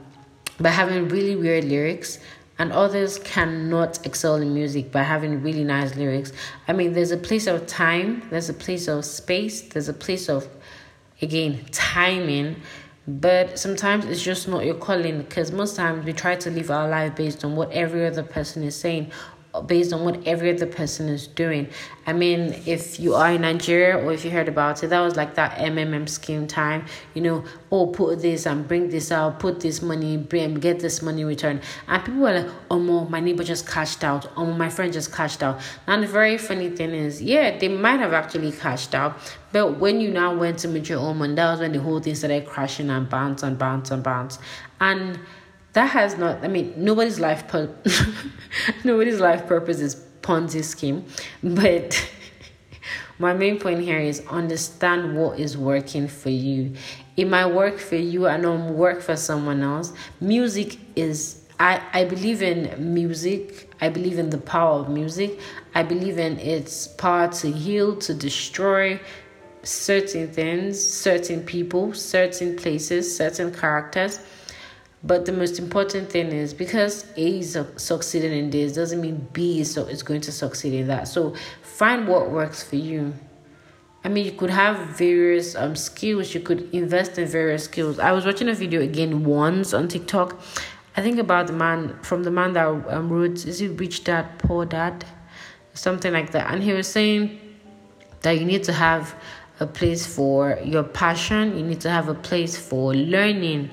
by 0.60 0.70
having 0.70 1.08
really 1.10 1.36
weird 1.36 1.66
lyrics, 1.66 2.20
and 2.60 2.72
others 2.72 3.20
cannot 3.20 4.06
excel 4.06 4.36
in 4.36 4.54
music 4.54 4.92
by 4.92 5.04
having 5.04 5.42
really 5.44 5.64
nice 5.64 5.96
lyrics. 5.96 6.32
I 6.68 6.74
mean, 6.74 6.94
there's 6.94 7.12
a 7.12 7.18
place 7.18 7.48
of 7.48 7.68
time, 7.68 8.28
there's 8.30 8.50
a 8.50 8.54
place 8.54 8.88
of 8.88 9.06
space, 9.06 9.62
there's 9.62 9.90
a 9.90 9.94
place 9.94 10.28
of, 10.28 10.48
again, 11.22 11.66
timing, 11.72 12.58
but 13.08 13.58
sometimes 13.58 14.06
it's 14.06 14.22
just 14.22 14.48
not 14.48 14.66
your 14.66 14.76
calling 14.76 15.20
because 15.20 15.52
most 15.52 15.76
times 15.76 16.06
we 16.06 16.12
try 16.12 16.36
to 16.36 16.52
live 16.52 16.70
our 16.70 16.90
life 16.90 17.16
based 17.16 17.46
on 17.46 17.56
what 17.56 17.72
every 17.72 18.06
other 18.06 18.24
person 18.24 18.64
is 18.64 18.76
saying 18.76 19.12
based 19.62 19.94
on 19.94 20.04
what 20.04 20.26
every 20.28 20.54
other 20.54 20.66
person 20.66 21.10
is 21.10 21.28
doing. 21.28 21.68
I 22.06 22.14
mean, 22.14 22.56
if 22.66 23.00
you 23.00 23.16
are 23.16 23.32
in 23.32 23.42
Nigeria 23.42 23.98
or 23.98 24.14
if 24.14 24.24
you 24.24 24.32
heard 24.32 24.48
about 24.48 24.84
it, 24.84 24.88
that 24.88 25.00
was 25.02 25.16
like 25.16 25.36
that 25.36 25.58
MMM 25.58 26.08
scheme 26.08 26.48
time. 26.48 26.86
You 27.14 27.22
know, 27.22 27.44
oh, 27.72 27.88
put 27.88 28.22
this 28.22 28.46
and 28.46 28.68
bring 28.68 28.90
this 28.90 29.12
out, 29.12 29.40
put 29.40 29.60
this 29.60 29.82
money, 29.82 30.18
bring 30.18 30.56
get 30.56 30.80
this 30.80 31.02
money 31.02 31.26
returned. 31.26 31.62
And 31.88 32.04
people 32.06 32.22
were 32.22 32.42
like, 32.42 32.52
oh, 32.72 32.80
my 32.80 33.20
neighbor 33.20 33.44
just 33.44 33.68
cashed 33.68 34.04
out. 34.04 34.30
Oh, 34.38 34.46
my 34.46 34.70
friend 34.70 34.94
just 34.94 35.14
cashed 35.14 35.44
out. 35.44 35.62
And 35.86 36.04
the 36.04 36.08
very 36.08 36.38
funny 36.38 36.70
thing 36.70 36.92
is, 36.92 37.22
yeah, 37.22 37.58
they 37.58 37.68
might 37.68 38.00
have 38.00 38.14
actually 38.14 38.52
cashed 38.52 38.96
out. 38.96 39.18
But 39.52 39.80
when 39.80 40.00
you 40.02 40.12
now 40.12 40.36
went 40.36 40.60
to 40.60 40.68
meet 40.68 40.90
your 40.90 41.00
own 41.00 41.18
money, 41.18 41.36
that 41.36 41.52
was 41.52 41.60
when 41.60 41.72
the 41.72 41.80
whole 41.80 42.00
thing 42.00 42.16
started 42.16 42.46
crashing 42.46 42.90
and 42.90 43.10
bounce 43.10 43.44
and 43.44 43.58
bounce 43.58 43.92
and 43.92 44.04
bounce. 44.04 44.40
And 44.80 45.20
that 45.78 45.92
has 45.92 46.18
not 46.18 46.44
i 46.44 46.48
mean 46.48 46.74
nobody's 46.76 47.20
life 47.20 47.48
pur- 47.48 47.76
nobody's 48.84 49.20
life 49.20 49.46
purpose 49.46 49.80
is 49.80 49.96
ponzi 50.22 50.64
scheme 50.64 51.06
but 51.44 52.10
my 53.20 53.32
main 53.32 53.60
point 53.60 53.80
here 53.80 54.00
is 54.00 54.26
understand 54.28 55.16
what 55.16 55.40
is 55.40 55.56
working 55.56 56.08
for 56.08 56.32
you 56.32 56.74
it 57.16 57.26
might 57.26 57.46
work 57.46 57.78
for 57.78 57.96
you 57.96 58.26
and 58.26 58.42
not 58.42 58.74
work 58.74 59.02
for 59.02 59.16
someone 59.16 59.62
else 59.62 59.94
music 60.20 60.80
is 60.96 61.44
I, 61.60 61.82
I 61.92 62.06
believe 62.06 62.44
in 62.44 62.94
music. 62.94 63.74
I 63.82 63.90
believe 63.90 64.20
in 64.20 64.30
the 64.30 64.38
power 64.38 64.80
of 64.82 64.90
music. 64.90 65.40
I 65.74 65.82
believe 65.82 66.20
in 66.20 66.38
its 66.38 66.88
power 66.88 67.30
to 67.30 67.52
heal, 67.52 67.96
to 67.96 68.14
destroy 68.14 69.00
certain 69.64 70.32
things, 70.32 70.80
certain 70.80 71.42
people, 71.42 71.96
certain 71.96 72.58
places, 72.58 73.18
certain 73.18 73.52
characters 73.52 74.20
But 75.04 75.26
the 75.26 75.32
most 75.32 75.60
important 75.60 76.10
thing 76.10 76.32
is 76.32 76.54
because 76.54 77.06
A 77.16 77.40
is 77.40 77.58
succeeding 77.76 78.34
in 78.34 78.50
this 78.50 78.74
doesn't 78.74 79.00
mean 79.00 79.28
B 79.32 79.60
is, 79.60 79.78
is 79.78 80.02
going 80.04 80.22
to 80.22 80.32
succeed 80.32 80.74
in 80.74 80.88
that. 80.88 81.08
So 81.08 81.36
find 81.62 82.08
what 82.08 82.32
works 82.32 82.64
for 82.64 82.78
you. 82.78 83.14
I 84.04 84.10
mean, 84.10 84.26
you 84.26 84.32
could 84.32 84.50
have 84.50 84.98
various 84.98 85.56
um 85.56 85.76
skills. 85.76 86.34
You 86.34 86.42
could 86.42 86.74
invest 86.74 87.18
in 87.18 87.28
various 87.28 87.66
skills. 87.66 88.00
I 88.00 88.12
was 88.12 88.26
watching 88.26 88.50
a 88.50 88.54
video 88.54 88.82
again 88.82 89.24
once 89.24 89.74
on 89.74 89.88
TikTok. 89.88 90.40
I 90.96 91.02
think 91.02 91.20
about 91.20 91.48
the 91.48 91.54
man 91.54 92.00
from 92.02 92.24
the 92.24 92.32
man 92.32 92.54
that 92.54 92.68
um, 92.68 93.10
wrote 93.10 93.46
is 93.46 93.62
it 93.62 93.80
Rich 93.80 94.04
Dad 94.04 94.40
Poor 94.40 94.66
Dad, 94.66 95.06
something 95.74 96.12
like 96.12 96.32
that, 96.32 96.52
and 96.52 96.64
he 96.64 96.74
was 96.74 96.88
saying 96.88 97.40
that 98.22 98.32
you 98.40 98.46
need 98.46 98.64
to 98.64 98.74
have 98.74 99.14
a 99.60 99.68
place 99.68 100.08
for 100.08 100.58
your 100.64 100.84
passion. 100.84 101.58
You 101.58 101.64
need 101.64 101.82
to 101.82 101.90
have 101.90 102.08
a 102.08 102.16
place 102.16 102.58
for 102.58 102.96
learning 102.96 103.70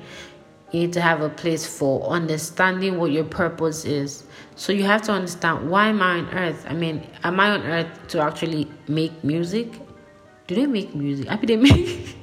you 0.74 0.80
need 0.80 0.92
to 0.92 1.00
have 1.00 1.20
a 1.20 1.28
place 1.28 1.64
for 1.64 2.02
understanding 2.08 2.98
what 2.98 3.12
your 3.12 3.22
purpose 3.22 3.84
is. 3.84 4.24
So 4.56 4.72
you 4.72 4.82
have 4.82 5.02
to 5.02 5.12
understand 5.12 5.70
why 5.70 5.86
am 5.86 6.02
I 6.02 6.18
on 6.18 6.28
earth? 6.30 6.66
I 6.68 6.74
mean, 6.74 7.06
am 7.22 7.38
I 7.38 7.52
on 7.52 7.62
earth 7.62 8.08
to 8.08 8.20
actually 8.20 8.68
make 8.88 9.22
music? 9.22 9.68
Do 10.48 10.56
they 10.56 10.66
make 10.66 10.92
music? 10.92 11.28
I 11.30 11.36
mean, 11.36 11.46
they 11.46 11.56
make. 11.56 12.16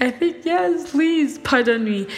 I 0.00 0.10
think 0.10 0.44
yes, 0.44 0.90
please 0.90 1.38
pardon 1.38 1.84
me. 1.84 2.08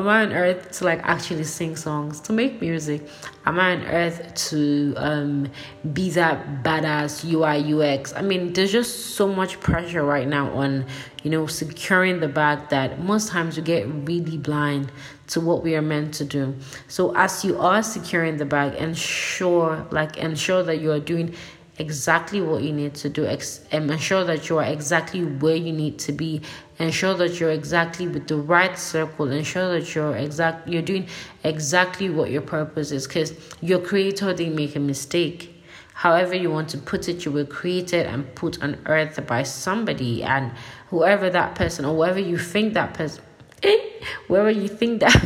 Am 0.00 0.08
I 0.08 0.22
on 0.22 0.32
earth 0.32 0.70
to 0.78 0.84
like 0.84 1.00
actually 1.02 1.44
sing 1.44 1.76
songs, 1.76 2.20
to 2.20 2.32
make 2.32 2.58
music? 2.62 3.06
Am 3.44 3.60
I 3.60 3.72
on 3.72 3.82
earth 3.82 4.34
to 4.48 4.94
um, 4.96 5.50
be 5.92 6.08
that 6.12 6.62
badass 6.62 7.22
UI 7.22 7.74
UX? 7.74 8.14
I 8.14 8.22
mean, 8.22 8.54
there's 8.54 8.72
just 8.72 9.14
so 9.14 9.28
much 9.28 9.60
pressure 9.60 10.02
right 10.02 10.26
now 10.26 10.48
on, 10.52 10.86
you 11.22 11.30
know, 11.30 11.46
securing 11.46 12.20
the 12.20 12.28
bag 12.28 12.70
that 12.70 12.98
most 13.00 13.28
times 13.28 13.58
we 13.58 13.62
get 13.62 13.86
really 14.06 14.38
blind 14.38 14.90
to 15.26 15.40
what 15.42 15.62
we 15.62 15.76
are 15.76 15.82
meant 15.82 16.14
to 16.14 16.24
do. 16.24 16.56
So 16.88 17.14
as 17.14 17.44
you 17.44 17.60
are 17.60 17.82
securing 17.82 18.38
the 18.38 18.46
bag, 18.46 18.76
ensure 18.76 19.86
like 19.90 20.16
ensure 20.16 20.62
that 20.62 20.80
you 20.80 20.92
are 20.92 20.98
doing 21.00 21.34
exactly 21.80 22.42
what 22.42 22.62
you 22.62 22.72
need 22.72 22.94
to 22.94 23.08
do 23.08 23.24
ex- 23.26 23.64
and 23.72 23.90
ensure 23.90 24.22
that 24.24 24.48
you 24.48 24.58
are 24.58 24.64
exactly 24.64 25.24
where 25.24 25.56
you 25.56 25.72
need 25.72 25.98
to 26.00 26.12
be. 26.12 26.42
Ensure 26.78 27.14
that 27.14 27.40
you're 27.40 27.50
exactly 27.50 28.06
with 28.06 28.28
the 28.28 28.36
right 28.36 28.78
circle. 28.78 29.30
Ensure 29.30 29.72
that 29.72 29.94
you're 29.94 30.14
exact 30.16 30.68
you're 30.68 30.82
doing 30.82 31.08
exactly 31.42 32.10
what 32.10 32.30
your 32.30 32.42
purpose 32.42 32.92
is. 32.92 33.06
Because 33.06 33.32
your 33.62 33.80
creator 33.80 34.32
didn't 34.34 34.54
make 34.54 34.76
a 34.76 34.80
mistake. 34.80 35.64
However 35.94 36.34
you 36.34 36.50
want 36.50 36.68
to 36.70 36.78
put 36.78 37.08
it 37.08 37.24
you 37.24 37.32
were 37.32 37.44
created 37.44 38.06
and 38.06 38.34
put 38.34 38.62
on 38.62 38.78
earth 38.86 39.26
by 39.26 39.42
somebody. 39.42 40.22
And 40.22 40.52
whoever 40.90 41.30
that 41.30 41.54
person 41.54 41.84
or 41.86 41.94
whoever 41.94 42.20
you 42.20 42.38
think 42.38 42.74
that 42.74 42.94
person 42.94 43.24
whoever 44.28 44.50
you 44.50 44.68
think 44.68 45.00
that 45.00 45.16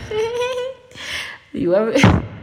you 1.52 1.74
whoever 1.74 2.24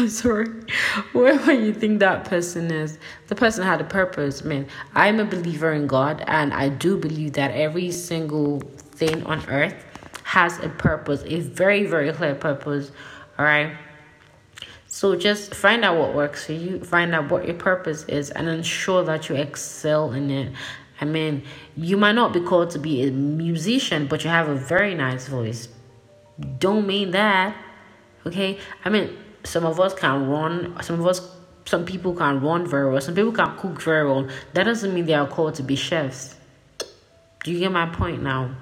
I'm 0.00 0.08
sorry. 0.08 0.48
Whoever 1.12 1.52
you 1.52 1.74
think 1.74 2.00
that 2.00 2.24
person 2.24 2.72
is, 2.72 2.98
the 3.28 3.34
person 3.34 3.64
had 3.64 3.82
a 3.82 3.84
purpose, 3.84 4.42
man. 4.42 4.66
I'm 4.94 5.20
a 5.20 5.26
believer 5.26 5.72
in 5.72 5.86
God, 5.86 6.24
and 6.26 6.54
I 6.54 6.70
do 6.70 6.96
believe 6.96 7.34
that 7.34 7.50
every 7.50 7.90
single 7.90 8.60
thing 8.92 9.22
on 9.26 9.46
earth 9.50 9.74
has 10.24 10.58
a 10.60 10.70
purpose, 10.70 11.22
a 11.26 11.40
very, 11.40 11.84
very 11.84 12.10
clear 12.12 12.34
purpose. 12.34 12.92
All 13.38 13.44
right. 13.44 13.76
So 14.86 15.16
just 15.16 15.54
find 15.54 15.84
out 15.84 15.98
what 15.98 16.14
works 16.14 16.46
for 16.46 16.54
you, 16.54 16.82
find 16.82 17.14
out 17.14 17.30
what 17.30 17.44
your 17.44 17.56
purpose 17.56 18.04
is, 18.04 18.30
and 18.30 18.48
ensure 18.48 19.04
that 19.04 19.28
you 19.28 19.36
excel 19.36 20.12
in 20.12 20.30
it. 20.30 20.54
I 21.02 21.04
mean, 21.04 21.42
you 21.76 21.98
might 21.98 22.14
not 22.14 22.32
be 22.32 22.40
called 22.40 22.70
to 22.70 22.78
be 22.78 23.06
a 23.06 23.10
musician, 23.10 24.06
but 24.06 24.24
you 24.24 24.30
have 24.30 24.48
a 24.48 24.54
very 24.54 24.94
nice 24.94 25.28
voice. 25.28 25.68
Don't 26.58 26.86
mean 26.86 27.10
that. 27.10 27.54
Okay? 28.26 28.58
I 28.84 28.88
mean, 28.88 29.16
some 29.44 29.64
of 29.64 29.80
us 29.80 29.94
can 29.94 30.28
run, 30.28 30.80
some 30.82 31.00
of 31.00 31.06
us, 31.06 31.28
some 31.64 31.84
people 31.84 32.14
can 32.14 32.40
run 32.40 32.66
very 32.66 32.90
well, 32.90 33.00
some 33.00 33.14
people 33.14 33.32
can 33.32 33.56
cook 33.56 33.80
very 33.82 34.06
well. 34.06 34.28
That 34.54 34.64
doesn't 34.64 34.94
mean 34.94 35.06
they 35.06 35.14
are 35.14 35.26
called 35.26 35.54
to 35.56 35.62
be 35.62 35.76
chefs. 35.76 36.36
Do 37.44 37.52
you 37.52 37.58
get 37.60 37.72
my 37.72 37.86
point 37.86 38.22
now? 38.22 38.54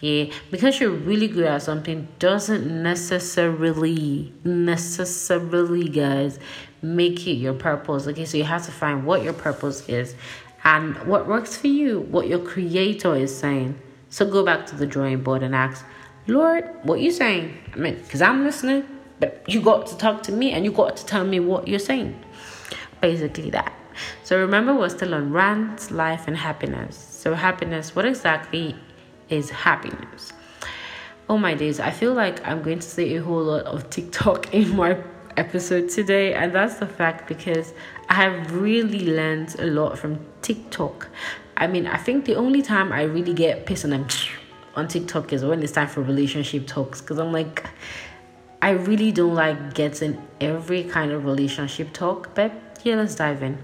Yeah, 0.00 0.32
because 0.50 0.80
you're 0.80 0.90
really 0.90 1.28
good 1.28 1.44
at 1.44 1.62
something 1.62 2.08
doesn't 2.18 2.66
necessarily, 2.82 4.32
necessarily, 4.44 5.88
guys, 5.90 6.38
make 6.80 7.26
it 7.26 7.32
your 7.32 7.52
purpose. 7.52 8.06
Okay, 8.06 8.24
so 8.24 8.38
you 8.38 8.44
have 8.44 8.64
to 8.64 8.72
find 8.72 9.04
what 9.04 9.22
your 9.22 9.34
purpose 9.34 9.86
is 9.88 10.14
and 10.64 10.96
what 11.06 11.26
works 11.26 11.56
for 11.56 11.66
you, 11.66 12.00
what 12.00 12.28
your 12.28 12.38
creator 12.38 13.14
is 13.14 13.36
saying. 13.36 13.78
So 14.08 14.28
go 14.28 14.42
back 14.42 14.66
to 14.66 14.76
the 14.76 14.86
drawing 14.86 15.22
board 15.22 15.42
and 15.42 15.54
ask, 15.54 15.84
Lord, 16.26 16.64
what 16.82 17.00
you 17.00 17.10
saying? 17.10 17.56
I 17.74 17.76
mean, 17.76 17.96
because 17.96 18.22
I'm 18.22 18.44
listening. 18.44 18.84
But 19.20 19.44
you 19.46 19.60
got 19.60 19.86
to 19.88 19.96
talk 19.96 20.22
to 20.24 20.32
me 20.32 20.52
and 20.52 20.64
you 20.64 20.72
got 20.72 20.96
to 20.96 21.06
tell 21.06 21.24
me 21.24 21.40
what 21.40 21.68
you're 21.68 21.78
saying. 21.78 22.18
Basically, 23.00 23.50
that. 23.50 23.72
So 24.24 24.38
remember, 24.38 24.74
we're 24.74 24.88
still 24.88 25.14
on 25.14 25.32
rant, 25.32 25.90
life, 25.90 26.26
and 26.26 26.36
happiness. 26.36 26.96
So, 26.96 27.34
happiness, 27.34 27.94
what 27.94 28.06
exactly 28.06 28.74
is 29.28 29.50
happiness? 29.50 30.32
Oh 31.28 31.38
my 31.38 31.54
days, 31.54 31.80
I 31.80 31.90
feel 31.90 32.14
like 32.14 32.46
I'm 32.46 32.62
going 32.62 32.80
to 32.80 32.88
say 32.88 33.14
a 33.16 33.22
whole 33.22 33.42
lot 33.42 33.64
of 33.64 33.88
TikTok 33.90 34.54
in 34.54 34.74
my 34.74 34.98
episode 35.36 35.88
today, 35.88 36.34
and 36.34 36.54
that's 36.54 36.76
the 36.76 36.86
fact 36.86 37.28
because 37.28 37.72
I 38.08 38.14
have 38.14 38.52
really 38.52 39.06
learned 39.06 39.56
a 39.58 39.66
lot 39.66 39.98
from 39.98 40.18
TikTok. 40.42 41.08
I 41.56 41.66
mean, 41.66 41.86
I 41.86 41.98
think 41.98 42.24
the 42.24 42.36
only 42.36 42.62
time 42.62 42.92
I 42.92 43.02
really 43.02 43.34
get 43.34 43.66
pissed 43.66 43.84
on 43.84 43.90
them 43.90 44.06
on 44.76 44.88
TikTok 44.88 45.32
is 45.32 45.44
when 45.44 45.62
it's 45.62 45.72
time 45.72 45.88
for 45.88 46.02
relationship 46.02 46.66
talks 46.66 47.00
because 47.00 47.18
I'm 47.18 47.32
like, 47.32 47.68
I 48.62 48.70
really 48.70 49.10
don't 49.10 49.34
like 49.34 49.74
getting 49.74 50.22
every 50.40 50.84
kind 50.84 51.12
of 51.12 51.24
relationship 51.24 51.92
talk, 51.92 52.34
but 52.34 52.52
yeah, 52.84 52.96
let's 52.96 53.14
dive 53.14 53.42
in. 53.42 53.58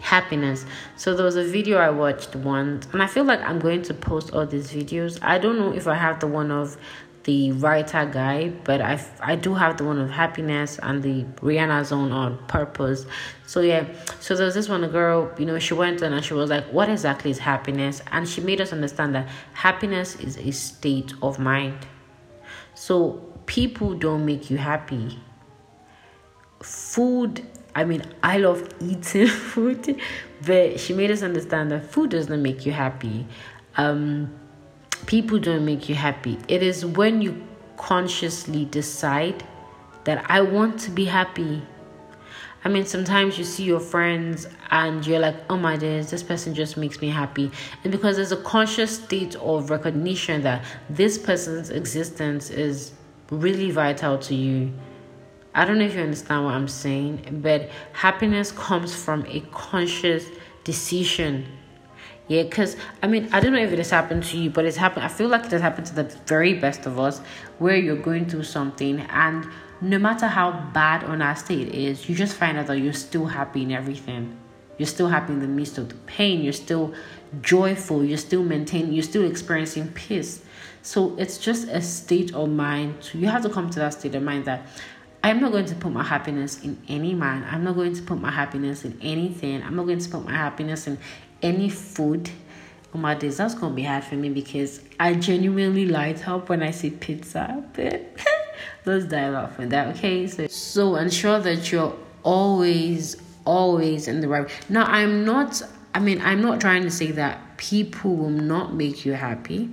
Happiness. 0.00 0.64
So 0.96 1.14
there 1.14 1.24
was 1.24 1.36
a 1.36 1.44
video 1.44 1.78
I 1.78 1.90
watched 1.90 2.34
once, 2.34 2.86
and 2.92 3.02
I 3.02 3.06
feel 3.06 3.24
like 3.24 3.40
I'm 3.42 3.58
going 3.58 3.82
to 3.82 3.94
post 3.94 4.32
all 4.32 4.46
these 4.46 4.72
videos. 4.72 5.18
I 5.22 5.38
don't 5.38 5.58
know 5.58 5.72
if 5.74 5.86
I 5.86 5.94
have 5.94 6.20
the 6.20 6.26
one 6.26 6.50
of 6.50 6.78
the 7.24 7.52
writer 7.52 8.06
guy, 8.10 8.48
but 8.64 8.80
I 8.80 8.98
I 9.20 9.36
do 9.36 9.52
have 9.52 9.76
the 9.76 9.84
one 9.84 9.98
of 9.98 10.10
happiness 10.10 10.78
and 10.82 11.02
the 11.02 11.24
Rihanna 11.42 11.84
zone 11.84 12.10
on 12.10 12.38
purpose. 12.46 13.04
So 13.46 13.60
yeah, 13.60 13.84
so 14.20 14.34
there's 14.34 14.54
this 14.54 14.70
one 14.70 14.86
girl, 14.88 15.30
you 15.36 15.44
know, 15.44 15.58
she 15.58 15.74
went 15.74 16.00
in 16.00 16.14
and 16.14 16.24
she 16.24 16.32
was 16.32 16.48
like, 16.48 16.64
"What 16.72 16.88
exactly 16.88 17.30
is 17.30 17.38
happiness?" 17.38 18.00
And 18.12 18.26
she 18.26 18.40
made 18.40 18.62
us 18.62 18.72
understand 18.72 19.14
that 19.14 19.28
happiness 19.52 20.16
is 20.16 20.38
a 20.38 20.50
state 20.52 21.12
of 21.20 21.38
mind. 21.38 21.86
So 22.74 23.27
people 23.48 23.94
don't 23.94 24.24
make 24.24 24.50
you 24.50 24.58
happy. 24.58 25.18
Food, 26.60 27.44
I 27.74 27.84
mean, 27.84 28.02
I 28.22 28.38
love 28.38 28.68
eating 28.80 29.26
food, 29.52 30.00
but 30.46 30.78
she 30.78 30.92
made 30.92 31.10
us 31.10 31.22
understand 31.22 31.72
that 31.72 31.90
food 31.90 32.10
does 32.10 32.28
not 32.28 32.38
make 32.38 32.66
you 32.66 32.72
happy. 32.72 33.26
Um, 33.76 34.32
people 35.06 35.38
don't 35.38 35.64
make 35.64 35.88
you 35.88 35.94
happy. 35.94 36.38
It 36.46 36.62
is 36.62 36.84
when 36.84 37.22
you 37.22 37.42
consciously 37.78 38.66
decide 38.66 39.42
that 40.04 40.30
I 40.30 40.42
want 40.42 40.78
to 40.80 40.90
be 40.90 41.06
happy. 41.06 41.62
I 42.64 42.68
mean, 42.68 42.84
sometimes 42.84 43.38
you 43.38 43.44
see 43.44 43.64
your 43.64 43.80
friends 43.80 44.46
and 44.70 45.06
you're 45.06 45.20
like, 45.20 45.36
oh 45.48 45.56
my 45.56 45.76
days, 45.76 46.10
this 46.10 46.22
person 46.22 46.54
just 46.54 46.76
makes 46.76 47.00
me 47.00 47.08
happy. 47.08 47.50
And 47.82 47.92
because 47.92 48.16
there's 48.16 48.32
a 48.32 48.42
conscious 48.42 48.96
state 49.02 49.36
of 49.36 49.70
recognition 49.70 50.42
that 50.42 50.64
this 50.90 51.16
person's 51.16 51.70
existence 51.70 52.50
is 52.50 52.92
really 53.30 53.70
vital 53.70 54.18
to 54.18 54.34
you. 54.34 54.72
I 55.54 55.64
don't 55.64 55.78
know 55.78 55.86
if 55.86 55.94
you 55.94 56.00
understand 56.00 56.44
what 56.44 56.54
I'm 56.54 56.68
saying, 56.68 57.40
but 57.42 57.68
happiness 57.92 58.52
comes 58.52 58.94
from 58.94 59.26
a 59.26 59.40
conscious 59.52 60.26
decision. 60.64 61.46
Yeah, 62.28 62.42
because 62.42 62.76
I 63.02 63.06
mean, 63.06 63.28
I 63.32 63.40
don't 63.40 63.52
know 63.52 63.62
if 63.62 63.72
it 63.72 63.78
has 63.78 63.90
happened 63.90 64.24
to 64.24 64.38
you, 64.38 64.50
but 64.50 64.66
it's 64.66 64.76
happened. 64.76 65.04
I 65.04 65.08
feel 65.08 65.28
like 65.28 65.46
it 65.46 65.52
has 65.52 65.62
happened 65.62 65.86
to 65.86 65.94
the 65.94 66.04
very 66.26 66.54
best 66.54 66.86
of 66.86 66.98
us 66.98 67.20
where 67.58 67.76
you're 67.76 67.96
going 67.96 68.26
through 68.26 68.44
something, 68.44 69.00
and 69.00 69.46
no 69.80 69.98
matter 69.98 70.26
how 70.26 70.52
bad 70.74 71.04
or 71.04 71.16
nasty 71.16 71.62
it 71.62 71.74
is, 71.74 72.08
you 72.08 72.14
just 72.14 72.36
find 72.36 72.58
out 72.58 72.66
that 72.66 72.78
you're 72.78 72.92
still 72.92 73.26
happy 73.26 73.62
in 73.62 73.72
everything. 73.72 74.36
You're 74.76 74.86
still 74.86 75.08
happy 75.08 75.32
in 75.32 75.40
the 75.40 75.48
midst 75.48 75.78
of 75.78 75.88
the 75.88 75.94
pain. 76.06 76.42
You're 76.42 76.52
still 76.52 76.94
joyful. 77.40 78.04
You're 78.04 78.18
still 78.18 78.44
maintaining, 78.44 78.92
you're 78.92 79.02
still 79.02 79.28
experiencing 79.28 79.88
peace. 79.88 80.42
So 80.88 81.14
it's 81.18 81.36
just 81.36 81.68
a 81.68 81.82
state 81.82 82.34
of 82.34 82.48
mind. 82.48 83.10
You 83.12 83.26
have 83.26 83.42
to 83.42 83.50
come 83.50 83.68
to 83.68 83.78
that 83.78 83.92
state 83.92 84.14
of 84.14 84.22
mind 84.22 84.46
that 84.46 84.66
I'm 85.22 85.38
not 85.38 85.52
going 85.52 85.66
to 85.66 85.74
put 85.74 85.92
my 85.92 86.02
happiness 86.02 86.64
in 86.64 86.82
any 86.88 87.12
man. 87.12 87.44
I'm 87.44 87.62
not 87.62 87.74
going 87.74 87.92
to 87.92 88.00
put 88.00 88.18
my 88.18 88.30
happiness 88.30 88.86
in 88.86 88.98
anything. 89.02 89.62
I'm 89.62 89.76
not 89.76 89.84
going 89.84 89.98
to 89.98 90.08
put 90.08 90.24
my 90.24 90.32
happiness 90.32 90.86
in 90.86 90.96
any 91.42 91.68
food. 91.68 92.30
On 92.94 93.02
my 93.02 93.14
days, 93.14 93.36
that's 93.36 93.52
gonna 93.52 93.74
be 93.74 93.82
hard 93.82 94.02
for 94.02 94.14
me 94.14 94.30
because 94.30 94.80
I 94.98 95.12
genuinely 95.12 95.84
light 95.84 96.26
up 96.26 96.48
when 96.48 96.62
I 96.62 96.70
see 96.70 96.88
pizza. 96.88 97.62
But 97.74 98.08
let's 98.86 99.04
dive 99.04 99.34
off 99.34 99.56
from 99.56 99.68
that, 99.68 99.94
okay? 99.94 100.26
So 100.26 100.46
so 100.46 100.96
ensure 100.96 101.38
that 101.38 101.70
you're 101.70 101.94
always, 102.22 103.18
always 103.44 104.08
in 104.08 104.22
the 104.22 104.28
right. 104.28 104.48
Now 104.70 104.84
I'm 104.84 105.26
not 105.26 105.62
I 105.94 105.98
mean 105.98 106.22
I'm 106.22 106.40
not 106.40 106.62
trying 106.62 106.84
to 106.84 106.90
say 106.90 107.10
that 107.10 107.58
people 107.58 108.16
will 108.16 108.30
not 108.30 108.72
make 108.72 109.04
you 109.04 109.12
happy 109.12 109.68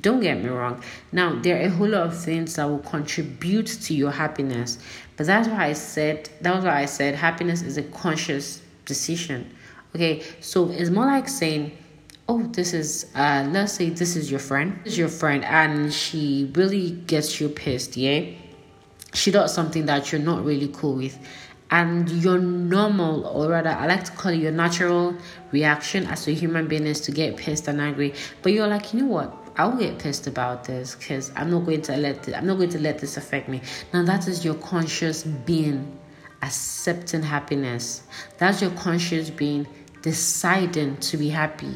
Don't 0.00 0.20
get 0.20 0.42
me 0.42 0.48
wrong. 0.48 0.82
Now, 1.12 1.40
there 1.40 1.56
are 1.56 1.66
a 1.66 1.70
whole 1.70 1.88
lot 1.88 2.06
of 2.06 2.16
things 2.18 2.56
that 2.56 2.64
will 2.64 2.80
contribute 2.80 3.66
to 3.66 3.94
your 3.94 4.10
happiness. 4.10 4.78
But 5.16 5.26
that's 5.26 5.48
why 5.48 5.66
I 5.66 5.72
said, 5.72 6.28
that's 6.40 6.64
why 6.64 6.82
I 6.82 6.84
said 6.84 7.14
happiness 7.14 7.62
is 7.62 7.78
a 7.78 7.82
conscious 7.82 8.62
decision. 8.84 9.50
Okay, 9.94 10.22
so 10.40 10.70
it's 10.70 10.90
more 10.90 11.06
like 11.06 11.28
saying, 11.28 11.76
oh, 12.28 12.42
this 12.42 12.74
is, 12.74 13.10
uh, 13.14 13.48
let's 13.50 13.72
say 13.72 13.88
this 13.88 14.16
is 14.16 14.30
your 14.30 14.40
friend. 14.40 14.78
This 14.84 14.94
is 14.94 14.98
your 14.98 15.08
friend, 15.08 15.44
and 15.44 15.92
she 15.92 16.50
really 16.54 16.90
gets 16.90 17.40
you 17.40 17.48
pissed, 17.48 17.96
yeah? 17.96 18.26
She 19.14 19.30
does 19.30 19.54
something 19.54 19.86
that 19.86 20.12
you're 20.12 20.20
not 20.20 20.44
really 20.44 20.68
cool 20.68 20.96
with 20.96 21.18
and 21.70 22.08
your 22.10 22.38
normal 22.38 23.26
or 23.26 23.48
rather 23.48 23.70
i 23.70 23.86
like 23.86 24.04
to 24.04 24.12
call 24.12 24.32
it 24.32 24.36
your 24.36 24.52
natural 24.52 25.12
reaction 25.50 26.06
as 26.06 26.28
a 26.28 26.30
human 26.30 26.68
being 26.68 26.86
is 26.86 27.00
to 27.00 27.10
get 27.10 27.36
pissed 27.36 27.66
and 27.66 27.80
angry 27.80 28.14
but 28.42 28.52
you're 28.52 28.68
like 28.68 28.94
you 28.94 29.00
know 29.00 29.06
what 29.06 29.45
i'll 29.56 29.76
get 29.76 29.98
pissed 29.98 30.26
about 30.26 30.64
this 30.64 30.94
because 30.94 31.32
i'm 31.36 31.50
not 31.50 31.64
going 31.64 31.82
to 31.82 31.96
let 31.96 32.22
this, 32.22 32.34
i'm 32.34 32.46
not 32.46 32.56
going 32.56 32.70
to 32.70 32.78
let 32.78 32.98
this 32.98 33.16
affect 33.16 33.48
me. 33.48 33.60
Now 33.92 34.04
that 34.04 34.28
is 34.28 34.44
your 34.44 34.54
conscious 34.54 35.22
being 35.24 35.98
accepting 36.42 37.22
happiness. 37.22 38.02
That's 38.38 38.62
your 38.62 38.70
conscious 38.72 39.30
being 39.30 39.66
deciding 40.02 40.98
to 40.98 41.16
be 41.16 41.28
happy. 41.28 41.74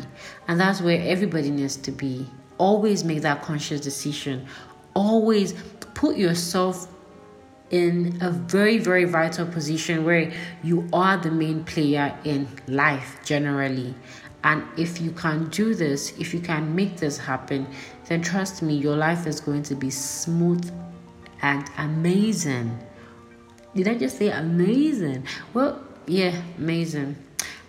And 0.48 0.60
that's 0.60 0.80
where 0.80 1.00
everybody 1.02 1.50
needs 1.50 1.76
to 1.78 1.90
be. 1.90 2.26
Always 2.58 3.04
make 3.04 3.22
that 3.22 3.42
conscious 3.42 3.80
decision. 3.80 4.46
Always 4.94 5.54
put 5.94 6.16
yourself 6.16 6.88
in 7.70 8.18
a 8.20 8.30
very, 8.30 8.78
very 8.78 9.04
vital 9.04 9.46
position 9.46 10.04
where 10.04 10.32
you 10.62 10.88
are 10.92 11.16
the 11.16 11.30
main 11.30 11.64
player 11.64 12.16
in 12.24 12.48
life 12.66 13.18
generally. 13.24 13.94
And 14.44 14.64
if 14.78 15.00
you 15.00 15.10
can 15.10 15.48
do 15.50 15.74
this, 15.74 16.18
if 16.18 16.32
you 16.32 16.40
can 16.40 16.74
make 16.74 16.96
this 16.96 17.18
happen, 17.18 17.66
then 18.06 18.22
trust 18.22 18.62
me, 18.62 18.74
your 18.74 18.96
life 18.96 19.26
is 19.26 19.40
going 19.40 19.62
to 19.64 19.74
be 19.74 19.90
smooth 19.90 20.72
and 21.42 21.68
amazing. 21.78 22.78
Did 23.74 23.88
I 23.88 23.94
just 23.94 24.18
say 24.18 24.30
amazing? 24.30 25.26
Well, 25.54 25.82
yeah, 26.06 26.40
amazing. 26.58 27.16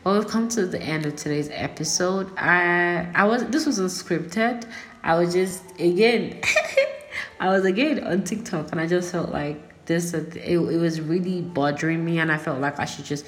Well, 0.03 0.15
we've 0.15 0.27
come 0.27 0.47
to 0.49 0.65
the 0.65 0.81
end 0.81 1.05
of 1.05 1.15
today's 1.15 1.49
episode. 1.51 2.31
I 2.37 3.07
I 3.13 3.25
was 3.25 3.45
this 3.45 3.65
was 3.65 3.79
unscripted. 3.79 4.67
I 5.03 5.15
was 5.15 5.33
just 5.33 5.63
again 5.79 6.41
I 7.39 7.49
was 7.49 7.65
again 7.65 8.03
on 8.03 8.23
TikTok 8.23 8.71
and 8.71 8.81
I 8.81 8.87
just 8.87 9.11
felt 9.11 9.29
like 9.29 9.71
this 9.85 10.13
it, 10.13 10.35
it 10.37 10.57
was 10.57 11.01
really 11.01 11.41
bothering 11.41 12.03
me 12.03 12.19
and 12.19 12.31
i 12.31 12.37
felt 12.37 12.59
like 12.59 12.79
i 12.79 12.85
should 12.85 13.05
just 13.05 13.25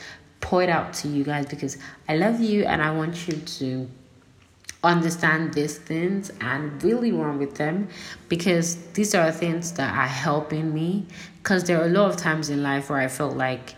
point 0.53 0.69
out 0.69 0.93
to 0.93 1.07
you 1.07 1.23
guys 1.23 1.47
because 1.47 1.77
i 2.07 2.15
love 2.15 2.39
you 2.39 2.63
and 2.65 2.79
i 2.79 2.91
want 2.91 3.27
you 3.27 3.33
to 3.37 3.89
understand 4.83 5.51
these 5.51 5.79
things 5.79 6.31
and 6.41 6.83
really 6.83 7.11
run 7.11 7.39
with 7.39 7.55
them 7.55 7.87
because 8.29 8.75
these 8.93 9.15
are 9.15 9.31
things 9.31 9.71
that 9.71 9.91
are 9.97 10.05
helping 10.05 10.71
me 10.71 11.07
because 11.37 11.63
there 11.63 11.81
are 11.81 11.85
a 11.85 11.89
lot 11.89 12.07
of 12.07 12.17
times 12.17 12.51
in 12.51 12.61
life 12.61 12.91
where 12.91 12.99
i 12.99 13.07
felt 13.07 13.35
like 13.35 13.73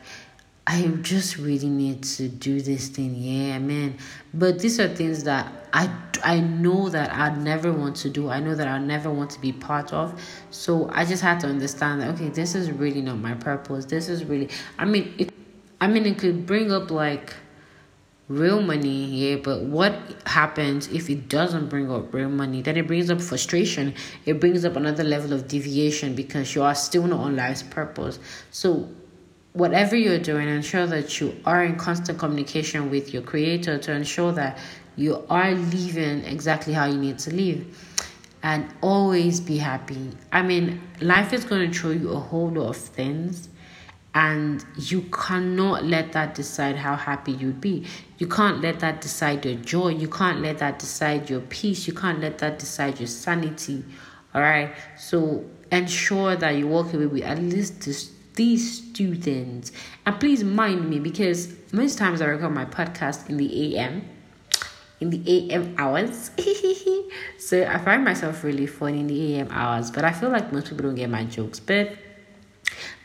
I 0.67 0.87
just 1.03 1.37
really 1.37 1.69
need 1.69 2.01
to 2.17 2.27
do 2.27 2.59
this 2.59 2.87
thing. 2.87 3.13
Yeah, 3.15 3.59
man. 3.59 3.99
But 4.33 4.57
these 4.57 4.79
are 4.79 4.87
things 4.87 5.23
that 5.25 5.53
I 5.73 5.91
I 6.23 6.39
know 6.39 6.89
that 6.89 7.13
I 7.13 7.35
never 7.35 7.71
want 7.71 7.97
to 7.97 8.09
do. 8.09 8.29
I 8.29 8.39
know 8.39 8.55
that 8.55 8.67
I 8.67 8.79
never 8.79 9.11
want 9.11 9.29
to 9.31 9.39
be 9.39 9.51
part 9.51 9.93
of. 9.93 10.19
So 10.49 10.89
I 10.91 11.05
just 11.05 11.21
had 11.21 11.39
to 11.41 11.47
understand 11.47 12.01
that 12.01 12.15
okay, 12.15 12.29
this 12.29 12.55
is 12.55 12.71
really 12.71 13.03
not 13.03 13.19
my 13.19 13.35
purpose. 13.35 13.85
This 13.85 14.09
is 14.09 14.25
really 14.25 14.49
I 14.79 14.85
mean 14.85 15.13
it 15.19 15.34
I 15.85 15.87
mean 15.87 16.07
it 16.07 16.17
could 16.17 16.47
bring 16.47 16.71
up 16.71 16.89
like 16.89 17.35
real 18.27 18.59
money, 18.59 19.05
yeah, 19.05 19.35
but 19.35 19.61
what 19.61 19.93
happens 20.25 20.87
if 20.87 21.11
it 21.11 21.29
doesn't 21.29 21.69
bring 21.69 21.91
up 21.91 22.11
real 22.11 22.31
money? 22.31 22.63
Then 22.63 22.75
it 22.75 22.87
brings 22.87 23.11
up 23.11 23.21
frustration. 23.21 23.93
It 24.25 24.39
brings 24.39 24.65
up 24.65 24.77
another 24.77 25.03
level 25.03 25.31
of 25.31 25.47
deviation 25.47 26.15
because 26.15 26.55
you 26.55 26.63
are 26.63 26.73
still 26.73 27.03
not 27.03 27.19
on 27.19 27.35
life's 27.35 27.61
purpose. 27.61 28.17
So 28.49 28.89
whatever 29.53 29.95
you're 29.95 30.17
doing, 30.17 30.47
ensure 30.47 30.87
that 30.87 31.21
you 31.21 31.39
are 31.45 31.63
in 31.63 31.75
constant 31.75 32.17
communication 32.17 32.89
with 32.89 33.13
your 33.13 33.21
creator 33.21 33.77
to 33.77 33.91
ensure 33.91 34.31
that 34.31 34.57
you 34.95 35.23
are 35.29 35.51
living 35.51 36.25
exactly 36.25 36.73
how 36.73 36.85
you 36.85 36.97
need 36.97 37.19
to 37.19 37.31
live. 37.31 37.63
And 38.41 38.73
always 38.81 39.39
be 39.39 39.57
happy. 39.59 40.09
I 40.31 40.41
mean, 40.41 40.81
life 40.99 41.31
is 41.31 41.45
going 41.45 41.71
to 41.71 41.79
throw 41.79 41.91
you 41.91 42.09
a 42.09 42.19
whole 42.19 42.49
lot 42.49 42.69
of 42.69 42.77
things, 42.77 43.49
and 44.15 44.63
you 44.77 45.01
cannot 45.11 45.83
let 45.83 46.13
that 46.13 46.35
decide 46.35 46.77
how 46.77 46.95
happy 46.95 47.33
you'd 47.33 47.59
be. 47.59 47.85
You 48.17 48.27
can't 48.27 48.61
let 48.61 48.79
that 48.79 49.01
decide 49.01 49.43
your 49.43 49.55
joy. 49.55 49.89
You 49.89 50.07
can't 50.07 50.39
let 50.39 50.59
that 50.59 50.79
decide 50.79 51.29
your 51.29 51.41
peace. 51.41 51.85
You 51.85 51.93
can't 51.93 52.21
let 52.21 52.37
that 52.37 52.57
decide 52.57 52.97
your 52.97 53.07
sanity. 53.07 53.83
All 54.33 54.41
right. 54.41 54.73
So 54.97 55.43
ensure 55.69 56.37
that 56.37 56.51
you 56.51 56.65
walk 56.65 56.93
away 56.93 57.07
with 57.07 57.23
at 57.23 57.39
least 57.39 57.81
this 57.81 58.11
these 58.35 58.79
things. 58.91 59.71
And 60.05 60.19
please 60.19 60.43
mind 60.43 60.89
me 60.89 60.99
because 60.99 61.53
most 61.73 61.97
times 61.97 62.21
I 62.21 62.25
record 62.25 62.53
my 62.53 62.65
podcast 62.65 63.29
in 63.29 63.37
the 63.37 63.77
AM, 63.77 64.01
in 64.99 65.09
the 65.09 65.51
AM 65.51 65.75
hours. 65.77 66.31
so 67.37 67.65
I 67.65 67.77
find 67.79 68.03
myself 68.03 68.43
really 68.43 68.67
funny 68.67 69.01
in 69.01 69.07
the 69.07 69.35
AM 69.35 69.47
hours, 69.51 69.91
but 69.91 70.03
I 70.03 70.11
feel 70.11 70.29
like 70.29 70.51
most 70.51 70.69
people 70.69 70.83
don't 70.83 70.95
get 70.95 71.09
my 71.09 71.23
jokes. 71.23 71.61
But 71.61 71.95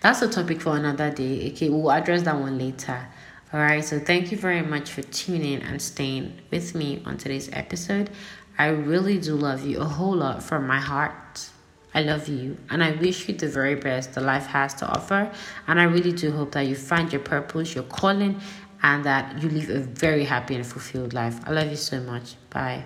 that's 0.01 0.23
a 0.23 0.29
topic 0.29 0.61
for 0.61 0.77
another 0.77 1.11
day. 1.11 1.51
Okay, 1.51 1.69
we'll 1.69 1.93
address 1.93 2.23
that 2.23 2.39
one 2.39 2.59
later. 2.59 3.07
All 3.53 3.61
right, 3.61 3.85
so 3.85 3.99
thank 3.99 4.31
you 4.31 4.39
very 4.39 4.63
much 4.63 4.93
for 4.93 5.03
tuning 5.03 5.55
in 5.55 5.63
and 5.63 5.83
staying 5.83 6.41
with 6.51 6.75
me 6.75 7.03
on 7.05 7.17
today's 7.17 7.51
episode. 7.53 8.11
I 8.59 8.69
really 8.69 9.19
do 9.19 9.35
love 9.35 9.65
you 9.65 9.81
a 9.81 9.85
whole 9.85 10.17
lot 10.17 10.43
from 10.43 10.67
my 10.67 10.79
heart. 10.79 11.51
I 11.93 12.03
love 12.03 12.29
you 12.29 12.57
and 12.69 12.85
I 12.85 12.93
wish 12.93 13.29
you 13.29 13.35
the 13.35 13.49
very 13.49 13.75
best 13.75 14.15
the 14.15 14.21
life 14.21 14.47
has 14.47 14.75
to 14.75 14.87
offer. 14.87 15.33
And 15.67 15.81
I 15.81 15.85
really 15.85 16.13
do 16.13 16.31
hope 16.31 16.53
that 16.53 16.67
you 16.67 16.77
find 16.77 17.13
your 17.13 17.23
purpose, 17.23 17.75
your 17.75 17.85
calling, 17.85 18.41
and 18.83 19.05
that 19.05 19.43
you 19.43 19.49
live 19.49 19.71
a 19.71 19.81
very 19.81 20.25
happy 20.25 20.55
and 20.55 20.67
fulfilled 20.67 21.13
life. 21.13 21.41
I 21.47 21.51
love 21.51 21.69
you 21.71 21.77
so 21.77 22.01
much. 22.01 22.37
Bye. 22.51 22.85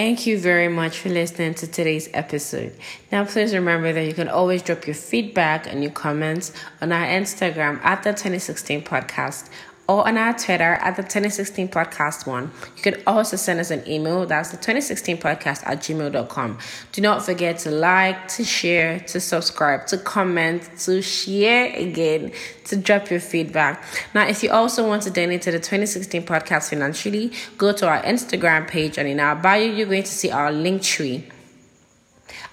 Thank 0.00 0.26
you 0.26 0.38
very 0.38 0.68
much 0.68 0.98
for 1.00 1.10
listening 1.10 1.52
to 1.56 1.66
today's 1.66 2.08
episode. 2.14 2.74
Now, 3.12 3.26
please 3.26 3.52
remember 3.52 3.92
that 3.92 4.06
you 4.06 4.14
can 4.14 4.30
always 4.30 4.62
drop 4.62 4.86
your 4.86 4.94
feedback 4.94 5.70
and 5.70 5.82
your 5.82 5.92
comments 5.92 6.54
on 6.80 6.90
our 6.90 7.04
Instagram 7.04 7.84
at 7.84 8.02
the 8.02 8.12
2016 8.12 8.82
podcast 8.82 9.50
or 9.90 10.06
on 10.06 10.16
our 10.16 10.32
Twitter 10.32 10.74
at 10.74 10.94
the 10.94 11.02
2016 11.02 11.68
podcast 11.68 12.24
one. 12.24 12.52
You 12.76 12.82
can 12.82 13.02
also 13.08 13.36
send 13.36 13.58
us 13.58 13.72
an 13.72 13.82
email. 13.88 14.24
That's 14.24 14.50
the 14.50 14.56
2016 14.56 15.18
podcast 15.18 15.66
at 15.66 15.80
gmail.com. 15.80 16.58
Do 16.92 17.02
not 17.02 17.24
forget 17.24 17.58
to 17.60 17.72
like, 17.72 18.28
to 18.28 18.44
share, 18.44 19.00
to 19.00 19.18
subscribe, 19.18 19.88
to 19.88 19.98
comment, 19.98 20.70
to 20.84 21.02
share 21.02 21.74
again, 21.74 22.30
to 22.66 22.76
drop 22.76 23.10
your 23.10 23.18
feedback. 23.18 23.84
Now, 24.14 24.28
if 24.28 24.44
you 24.44 24.52
also 24.52 24.86
want 24.86 25.02
to 25.02 25.10
donate 25.10 25.42
to 25.42 25.50
the 25.50 25.58
2016 25.58 26.22
podcast 26.22 26.70
financially, 26.70 27.32
go 27.58 27.72
to 27.72 27.88
our 27.88 28.00
Instagram 28.04 28.68
page 28.68 28.96
and 28.96 29.08
in 29.08 29.18
our 29.18 29.34
bio, 29.34 29.64
you're 29.64 29.88
going 29.88 30.04
to 30.04 30.12
see 30.12 30.30
our 30.30 30.52
link 30.52 30.82
tree. 30.82 31.26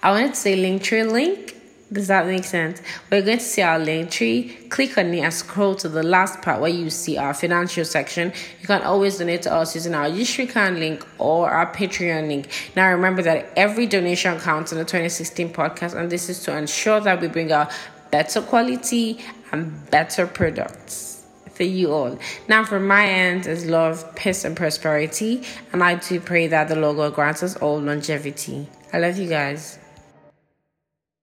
I 0.01 0.09
wanted 0.09 0.29
to 0.29 0.39
say 0.39 0.55
link 0.55 0.81
tree 0.81 1.03
link 1.03 1.56
does 1.91 2.07
that 2.07 2.27
make 2.27 2.43
sense? 2.43 2.81
We're 3.09 3.21
going 3.21 3.37
to 3.37 3.43
see 3.43 3.61
our 3.61 3.79
link 3.79 4.11
tree. 4.11 4.57
Click 4.69 4.97
on 4.97 5.13
it 5.13 5.21
and 5.21 5.33
scroll 5.33 5.73
to 5.75 5.87
the 5.87 6.03
last 6.03 6.41
part 6.41 6.59
where 6.59 6.69
you 6.69 6.89
see 6.89 7.17
our 7.17 7.33
financial 7.33 7.85
section. 7.85 8.33
You 8.59 8.67
can 8.67 8.81
always 8.81 9.17
donate 9.17 9.43
to 9.43 9.53
us 9.53 9.73
using 9.73 9.95
our 9.95 10.07
Yushrikhan 10.07 10.79
link 10.79 11.07
or 11.17 11.49
our 11.49 11.71
Patreon 11.73 12.27
link. 12.27 12.49
Now 12.75 12.91
remember 12.91 13.21
that 13.21 13.53
every 13.55 13.85
donation 13.85 14.37
counts 14.39 14.73
in 14.73 14.77
the 14.77 14.83
2016 14.83 15.53
podcast, 15.53 15.97
and 15.97 16.09
this 16.09 16.29
is 16.29 16.43
to 16.43 16.57
ensure 16.57 16.99
that 16.99 17.21
we 17.21 17.29
bring 17.29 17.53
out 17.53 17.71
better 18.11 18.41
quality 18.41 19.23
and 19.53 19.89
better 19.89 20.27
products 20.27 21.25
for 21.53 21.63
you 21.63 21.93
all. 21.93 22.19
Now, 22.49 22.65
from 22.65 22.85
my 22.85 23.07
end 23.07 23.47
is 23.47 23.65
love, 23.65 24.13
peace, 24.15 24.43
and 24.43 24.55
prosperity, 24.55 25.43
and 25.71 25.81
I 25.81 25.95
do 25.95 26.19
pray 26.19 26.47
that 26.47 26.67
the 26.67 26.75
Lord 26.75 27.13
grants 27.13 27.43
us 27.43 27.55
all 27.55 27.79
longevity. 27.79 28.67
I 28.93 28.99
love 28.99 29.17
you 29.17 29.27
guys. 29.27 29.79